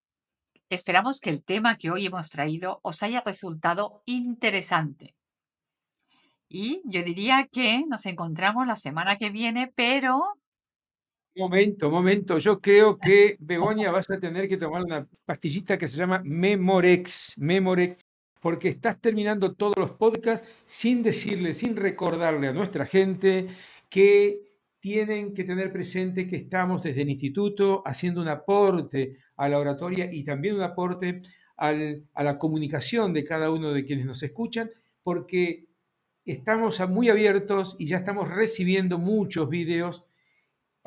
esperamos 0.69 1.19
que 1.19 1.29
el 1.29 1.43
tema 1.43 1.77
que 1.77 1.91
hoy 1.91 2.05
hemos 2.05 2.29
traído 2.29 2.79
os 2.83 3.03
haya 3.03 3.21
resultado 3.25 4.01
interesante. 4.05 5.15
Y 6.49 6.81
yo 6.85 7.03
diría 7.03 7.47
que 7.51 7.83
nos 7.87 8.05
encontramos 8.05 8.67
la 8.67 8.77
semana 8.77 9.17
que 9.17 9.29
viene, 9.29 9.71
pero 9.75 10.37
Momento, 11.37 11.91
momento. 11.91 12.39
Yo 12.39 12.59
creo 12.59 12.97
que, 12.97 13.37
Begoña, 13.39 13.91
vas 13.91 14.09
a 14.09 14.19
tener 14.19 14.47
que 14.47 14.57
tomar 14.57 14.81
una 14.83 15.07
pastillita 15.25 15.77
que 15.77 15.87
se 15.87 15.95
llama 15.95 16.21
Memorex, 16.23 17.35
Memorex, 17.37 17.99
porque 18.47 18.69
estás 18.69 19.01
terminando 19.01 19.55
todos 19.55 19.75
los 19.77 19.91
podcasts 19.91 20.47
sin 20.65 21.03
decirle, 21.03 21.53
sin 21.53 21.75
recordarle 21.75 22.47
a 22.47 22.53
nuestra 22.53 22.85
gente 22.85 23.47
que 23.89 24.39
tienen 24.79 25.33
que 25.33 25.43
tener 25.43 25.69
presente 25.69 26.25
que 26.27 26.37
estamos 26.37 26.81
desde 26.81 27.01
el 27.01 27.09
instituto 27.09 27.83
haciendo 27.85 28.21
un 28.21 28.29
aporte 28.29 29.17
a 29.35 29.49
la 29.49 29.59
oratoria 29.59 30.07
y 30.09 30.23
también 30.23 30.55
un 30.55 30.61
aporte 30.61 31.23
a 31.57 31.73
la 31.73 32.39
comunicación 32.39 33.11
de 33.11 33.25
cada 33.25 33.51
uno 33.51 33.73
de 33.73 33.83
quienes 33.83 34.05
nos 34.05 34.23
escuchan, 34.23 34.71
porque 35.03 35.65
estamos 36.23 36.79
muy 36.87 37.09
abiertos 37.09 37.75
y 37.77 37.87
ya 37.87 37.97
estamos 37.97 38.29
recibiendo 38.29 38.97
muchos 38.97 39.49
videos 39.49 40.05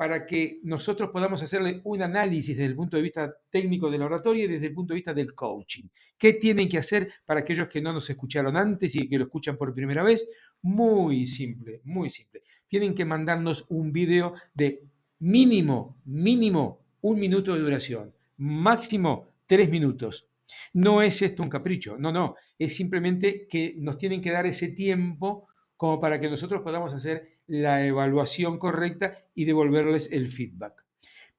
para 0.01 0.25
que 0.25 0.59
nosotros 0.63 1.11
podamos 1.11 1.43
hacerle 1.43 1.79
un 1.83 2.01
análisis 2.01 2.57
desde 2.57 2.71
el 2.71 2.75
punto 2.75 2.97
de 2.97 3.03
vista 3.03 3.35
técnico 3.51 3.87
de 3.87 3.99
la 3.99 4.05
oratoria 4.05 4.45
y 4.45 4.47
desde 4.47 4.65
el 4.65 4.73
punto 4.73 4.93
de 4.93 4.95
vista 4.95 5.13
del 5.13 5.35
coaching. 5.35 5.83
¿Qué 6.17 6.33
tienen 6.33 6.67
que 6.67 6.79
hacer 6.79 7.13
para 7.23 7.41
aquellos 7.41 7.67
que 7.67 7.81
no 7.81 7.93
nos 7.93 8.09
escucharon 8.09 8.57
antes 8.57 8.95
y 8.95 9.07
que 9.07 9.19
lo 9.19 9.25
escuchan 9.25 9.57
por 9.57 9.75
primera 9.75 10.01
vez? 10.01 10.27
Muy 10.63 11.27
simple, 11.27 11.81
muy 11.83 12.09
simple. 12.09 12.41
Tienen 12.67 12.95
que 12.95 13.05
mandarnos 13.05 13.67
un 13.69 13.93
video 13.93 14.33
de 14.55 14.81
mínimo, 15.19 16.01
mínimo 16.05 16.79
un 17.01 17.19
minuto 17.19 17.53
de 17.53 17.59
duración, 17.59 18.11
máximo 18.37 19.27
tres 19.45 19.69
minutos. 19.69 20.27
No 20.73 21.03
es 21.03 21.21
esto 21.21 21.43
un 21.43 21.49
capricho, 21.49 21.95
no, 21.99 22.11
no, 22.11 22.37
es 22.57 22.75
simplemente 22.75 23.45
que 23.47 23.75
nos 23.77 23.99
tienen 23.99 24.19
que 24.19 24.31
dar 24.31 24.47
ese 24.47 24.69
tiempo 24.69 25.47
como 25.77 25.99
para 25.99 26.19
que 26.19 26.27
nosotros 26.27 26.63
podamos 26.63 26.91
hacer 26.91 27.30
la 27.47 27.85
evaluación 27.85 28.57
correcta 28.57 29.17
y 29.33 29.45
devolverles 29.45 30.11
el 30.11 30.27
feedback. 30.27 30.85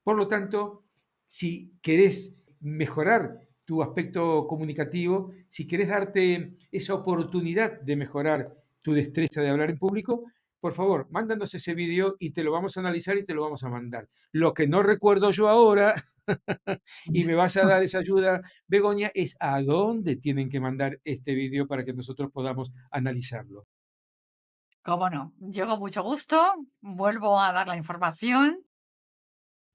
Por 0.02 0.16
lo 0.16 0.28
tanto, 0.28 0.84
si 1.26 1.72
querés 1.80 2.36
mejorar 2.60 3.40
tu 3.64 3.82
aspecto 3.82 4.46
comunicativo, 4.46 5.32
si 5.48 5.66
querés 5.66 5.88
darte 5.88 6.56
esa 6.70 6.94
oportunidad 6.94 7.80
de 7.80 7.96
mejorar 7.96 8.54
tu 8.82 8.92
destreza 8.92 9.40
de 9.40 9.48
hablar 9.48 9.70
en 9.70 9.78
público, 9.78 10.24
por 10.60 10.72
favor, 10.72 11.08
mándanos 11.10 11.54
ese 11.54 11.74
video 11.74 12.16
y 12.18 12.30
te 12.30 12.44
lo 12.44 12.52
vamos 12.52 12.76
a 12.76 12.80
analizar 12.80 13.16
y 13.16 13.24
te 13.24 13.34
lo 13.34 13.42
vamos 13.42 13.64
a 13.64 13.68
mandar. 13.68 14.08
Lo 14.30 14.54
que 14.54 14.68
no 14.68 14.82
recuerdo 14.82 15.30
yo 15.30 15.48
ahora, 15.48 15.94
y 17.06 17.24
me 17.24 17.34
vas 17.34 17.56
a 17.56 17.66
dar 17.66 17.82
esa 17.82 17.98
ayuda, 17.98 18.42
Begoña, 18.68 19.10
es 19.14 19.36
a 19.40 19.60
dónde 19.60 20.16
tienen 20.16 20.48
que 20.48 20.60
mandar 20.60 21.00
este 21.02 21.34
video 21.34 21.66
para 21.66 21.84
que 21.84 21.92
nosotros 21.92 22.30
podamos 22.32 22.72
analizarlo. 22.90 23.66
Cómo 24.82 25.10
no, 25.10 25.32
yo 25.38 25.66
con 25.66 25.78
mucho 25.78 26.02
gusto 26.02 26.54
vuelvo 26.80 27.40
a 27.40 27.52
dar 27.52 27.68
la 27.68 27.76
información. 27.76 28.64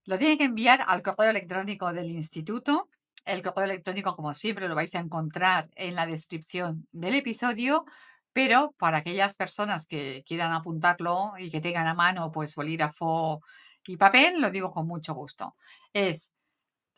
Lo 0.06 0.18
tiene 0.18 0.38
que 0.38 0.46
enviar 0.46 0.84
al 0.88 1.02
correo 1.02 1.32
electrónico 1.32 1.92
del 1.92 2.10
instituto. 2.10 2.90
El 3.26 3.42
correo 3.42 3.66
electrónico, 3.66 4.16
como 4.16 4.34
siempre, 4.34 4.68
lo 4.70 4.76
vais 4.76 4.96
a 4.96 5.00
encontrar 5.00 5.70
en 5.76 5.96
la 5.96 6.06
descripción 6.06 6.88
del 6.92 7.16
episodio, 7.16 7.86
pero 8.32 8.74
para 8.78 9.00
aquellas 9.00 9.36
personas 9.36 9.86
que 9.86 10.24
quieran 10.26 10.54
apuntarlo 10.54 11.34
y 11.38 11.52
que 11.52 11.60
tengan 11.60 11.88
a 11.88 11.94
mano 11.94 12.32
pues 12.32 12.56
bolígrafo 12.56 13.42
y 13.86 13.98
papel, 13.98 14.42
lo 14.42 14.52
digo 14.52 14.72
con 14.72 14.88
mucho 14.88 15.14
gusto. 15.14 15.56
Es 15.92 16.32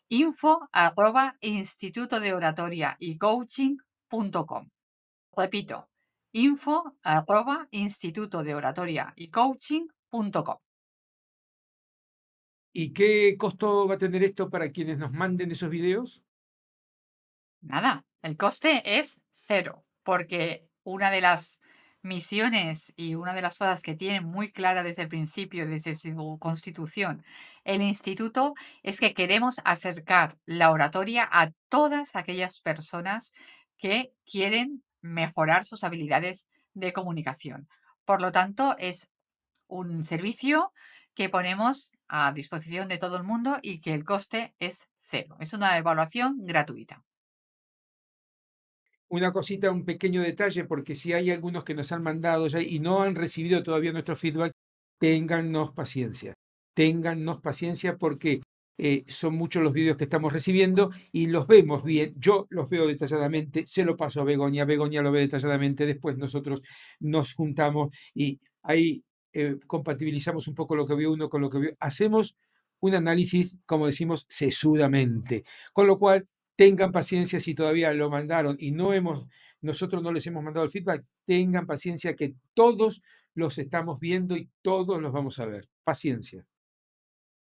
info 0.09 0.67
arroba 0.71 1.35
instituto 1.41 2.19
de 2.19 2.33
oratoria 2.33 2.95
y 2.99 3.17
coaching.com. 3.17 4.69
Repito, 5.35 5.88
info 6.31 6.97
arroba 7.03 7.67
instituto 7.71 8.43
de 8.43 8.55
oratoria 8.55 9.13
y 9.15 9.29
coaching.com. 9.29 10.57
¿Y 12.73 12.93
qué 12.93 13.35
costo 13.37 13.87
va 13.87 13.95
a 13.95 13.97
tener 13.97 14.23
esto 14.23 14.49
para 14.49 14.71
quienes 14.71 14.97
nos 14.97 15.11
manden 15.11 15.51
esos 15.51 15.69
videos? 15.69 16.23
Nada, 17.61 18.05
el 18.21 18.37
coste 18.37 18.99
es 18.99 19.21
cero, 19.47 19.85
porque 20.03 20.67
una 20.83 21.11
de 21.11 21.21
las 21.21 21.59
misiones 22.01 22.93
y 22.95 23.15
una 23.15 23.33
de 23.33 23.41
las 23.41 23.57
cosas 23.57 23.81
que 23.81 23.95
tiene 23.95 24.21
muy 24.21 24.51
clara 24.51 24.83
desde 24.83 25.01
el 25.03 25.09
principio, 25.09 25.67
desde 25.67 25.95
su 25.95 26.37
constitución, 26.39 27.23
el 27.65 27.81
instituto, 27.81 28.53
es 28.83 28.99
que 28.99 29.13
queremos 29.13 29.59
acercar 29.65 30.37
la 30.45 30.71
oratoria 30.71 31.27
a 31.29 31.51
todas 31.69 32.15
aquellas 32.15 32.61
personas 32.61 33.33
que 33.77 34.13
quieren 34.25 34.83
mejorar 35.01 35.65
sus 35.65 35.83
habilidades 35.83 36.47
de 36.73 36.93
comunicación. 36.93 37.67
Por 38.05 38.21
lo 38.21 38.31
tanto, 38.31 38.75
es 38.77 39.11
un 39.67 40.05
servicio 40.05 40.71
que 41.13 41.29
ponemos 41.29 41.91
a 42.07 42.31
disposición 42.31 42.87
de 42.87 42.97
todo 42.97 43.17
el 43.17 43.23
mundo 43.23 43.59
y 43.61 43.81
que 43.81 43.93
el 43.93 44.03
coste 44.03 44.55
es 44.59 44.87
cero. 45.01 45.37
Es 45.39 45.53
una 45.53 45.77
evaluación 45.77 46.37
gratuita. 46.45 47.03
Una 49.09 49.31
cosita, 49.31 49.71
un 49.71 49.85
pequeño 49.85 50.21
detalle, 50.21 50.65
porque 50.65 50.95
si 50.95 51.13
hay 51.13 51.31
algunos 51.31 51.63
que 51.63 51.73
nos 51.73 51.91
han 51.91 52.03
mandado 52.03 52.47
ya 52.47 52.61
y 52.61 52.79
no 52.79 53.01
han 53.01 53.15
recibido 53.15 53.63
todavía 53.63 53.91
nuestro 53.91 54.15
feedback, 54.15 54.53
téngannos 54.99 55.71
paciencia. 55.73 56.33
Téngannos 56.75 57.41
paciencia 57.41 57.97
porque 57.97 58.41
eh, 58.81 59.03
son 59.07 59.35
muchos 59.35 59.61
los 59.61 59.73
vídeos 59.73 59.97
que 59.97 60.05
estamos 60.05 60.31
recibiendo 60.31 60.91
y 61.11 61.27
los 61.27 61.47
vemos 61.47 61.83
bien. 61.83 62.13
Yo 62.17 62.47
los 62.49 62.69
veo 62.69 62.87
detalladamente, 62.87 63.65
se 63.65 63.83
lo 63.83 63.97
paso 63.97 64.21
a 64.21 64.23
Begoña, 64.23 64.63
Begoña 64.63 65.01
lo 65.01 65.11
ve 65.11 65.19
detalladamente, 65.19 65.85
después 65.85 66.17
nosotros 66.17 66.61
nos 67.01 67.33
juntamos 67.33 67.93
y 68.13 68.39
ahí 68.63 69.03
eh, 69.33 69.57
compatibilizamos 69.67 70.47
un 70.47 70.55
poco 70.55 70.77
lo 70.77 70.85
que 70.85 70.95
vio 70.95 71.11
uno 71.11 71.27
con 71.27 71.41
lo 71.41 71.49
que 71.49 71.59
vio. 71.59 71.71
Hacemos 71.81 72.37
un 72.79 72.95
análisis, 72.95 73.59
como 73.65 73.85
decimos, 73.85 74.25
sesudamente. 74.29 75.43
Con 75.73 75.85
lo 75.85 75.97
cual, 75.97 76.25
tengan 76.55 76.93
paciencia 76.93 77.39
si 77.41 77.55
todavía 77.55 77.91
lo 77.93 78.09
mandaron 78.09 78.55
y 78.59 78.71
no 78.71 78.93
hemos, 78.93 79.25
nosotros 79.61 80.01
no 80.01 80.13
les 80.13 80.25
hemos 80.27 80.43
mandado 80.43 80.65
el 80.65 80.71
feedback, 80.71 81.05
tengan 81.25 81.65
paciencia 81.65 82.15
que 82.15 82.35
todos 82.53 83.01
los 83.33 83.57
estamos 83.57 83.99
viendo 83.99 84.37
y 84.37 84.49
todos 84.61 85.01
los 85.01 85.11
vamos 85.11 85.37
a 85.39 85.45
ver. 85.45 85.67
Paciencia. 85.83 86.45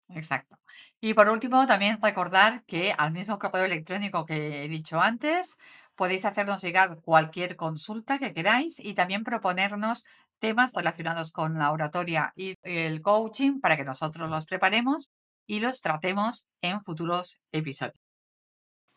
Exacto. 0.10 0.57
Y 1.04 1.16
por 1.16 1.30
último, 1.30 1.66
también 1.66 2.00
recordar 2.00 2.64
que 2.66 2.94
al 2.96 3.12
mismo 3.12 3.40
correo 3.40 3.66
electrónico 3.66 4.24
que 4.24 4.64
he 4.64 4.70
dicho 4.70 5.02
antes, 5.02 5.58
podéis 5.96 6.26
hacernos 6.26 6.62
llegar 6.62 7.02
cualquier 7.02 7.56
consulta 7.56 8.20
que 8.20 8.34
queráis 8.34 8.80
y 8.80 8.94
también 8.94 9.24
proponernos 9.24 10.06
temas 10.38 10.74
relacionados 10.76 11.32
con 11.32 11.58
la 11.58 11.72
oratoria 11.72 12.34
y 12.36 12.56
el 12.62 13.02
coaching 13.02 13.62
para 13.62 13.78
que 13.78 13.84
nosotros 13.84 14.30
los 14.30 14.46
preparemos 14.46 15.10
y 15.48 15.60
los 15.60 15.82
tratemos 15.82 16.46
en 16.62 16.82
futuros 16.82 17.40
episodios. 17.52 18.00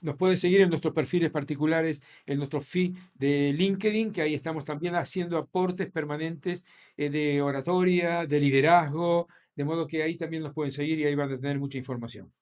Nos 0.00 0.16
pueden 0.16 0.36
seguir 0.36 0.60
en 0.60 0.68
nuestros 0.68 0.92
perfiles 0.92 1.30
particulares, 1.30 2.02
en 2.26 2.36
nuestro 2.36 2.60
feed 2.60 2.94
de 3.14 3.54
LinkedIn, 3.54 4.12
que 4.12 4.20
ahí 4.20 4.34
estamos 4.34 4.66
también 4.66 4.94
haciendo 4.94 5.38
aportes 5.38 5.90
permanentes 5.90 6.62
eh, 6.98 7.08
de 7.08 7.40
oratoria, 7.40 8.26
de 8.26 8.40
liderazgo, 8.40 9.28
de 9.56 9.64
modo 9.64 9.86
que 9.86 10.02
ahí 10.02 10.16
también 10.16 10.42
nos 10.42 10.52
pueden 10.54 10.72
seguir 10.72 10.98
y 10.98 11.04
ahí 11.06 11.14
van 11.14 11.32
a 11.32 11.38
tener 11.38 11.58
mucha 11.58 11.78
información. 11.78 12.32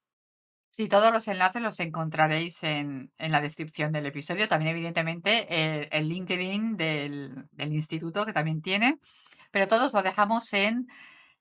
Sí, 0.68 0.88
todos 0.88 1.12
los 1.12 1.29
enlaces 1.29 1.61
los 1.61 1.79
encontraréis 1.81 2.62
en, 2.62 3.12
en 3.18 3.33
la 3.33 3.42
descripción 3.42 3.92
del 3.92 4.07
episodio. 4.07 4.48
También, 4.48 4.70
evidentemente, 4.72 5.46
el, 5.83 5.88
el 5.92 6.09
LinkedIn 6.09 6.77
del, 6.79 7.46
del 7.51 7.72
instituto 7.75 8.25
que 8.25 8.33
también 8.33 8.62
tiene, 8.62 8.98
pero 9.51 9.68
todos 9.68 9.92
lo 9.92 10.03
dejamos 10.03 10.51
en, 10.55 10.87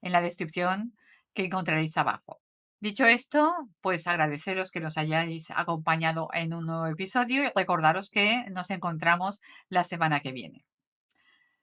en 0.01 0.11
la 0.11 0.21
descripción 0.21 0.93
que 1.33 1.45
encontraréis 1.45 1.95
abajo. 1.97 2.41
Dicho 2.81 3.05
esto, 3.05 3.53
pues 3.79 4.05
agradeceros 4.07 4.71
que 4.71 4.81
nos 4.81 4.97
hayáis 4.97 5.49
acompañado 5.51 6.27
en 6.33 6.53
un 6.53 6.65
nuevo 6.65 6.87
episodio 6.87 7.43
y 7.45 7.51
recordaros 7.55 8.09
que 8.09 8.45
nos 8.51 8.69
encontramos 8.69 9.39
la 9.69 9.83
semana 9.85 10.19
que 10.19 10.33
viene. 10.33 10.65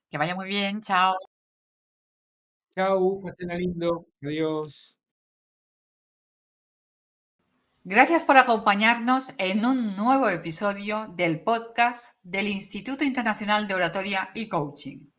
Que 0.09 0.17
vaya 0.17 0.33
muy 0.35 0.47
bien, 0.47 0.81
chao. 0.81 1.38
Chau, 2.79 3.21
pasen 3.21 3.49
lindo. 3.57 4.07
Adiós. 4.23 4.97
Gracias 7.83 8.23
por 8.23 8.37
acompañarnos 8.37 9.33
en 9.37 9.65
un 9.65 9.97
nuevo 9.97 10.29
episodio 10.29 11.13
del 11.13 11.41
podcast 11.43 12.15
del 12.23 12.47
Instituto 12.47 13.03
Internacional 13.03 13.67
de 13.67 13.73
Oratoria 13.73 14.29
y 14.33 14.47
Coaching. 14.47 15.09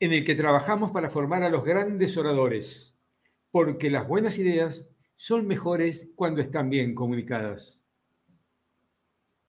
en 0.00 0.12
el 0.14 0.24
que 0.24 0.34
trabajamos 0.34 0.90
para 0.90 1.10
formar 1.10 1.42
a 1.42 1.50
los 1.50 1.64
grandes 1.64 2.16
oradores, 2.16 2.98
porque 3.50 3.90
las 3.90 4.08
buenas 4.08 4.38
ideas 4.38 4.88
son 5.14 5.46
mejores 5.46 6.14
cuando 6.16 6.40
están 6.40 6.70
bien 6.70 6.94
comunicadas. 6.94 7.81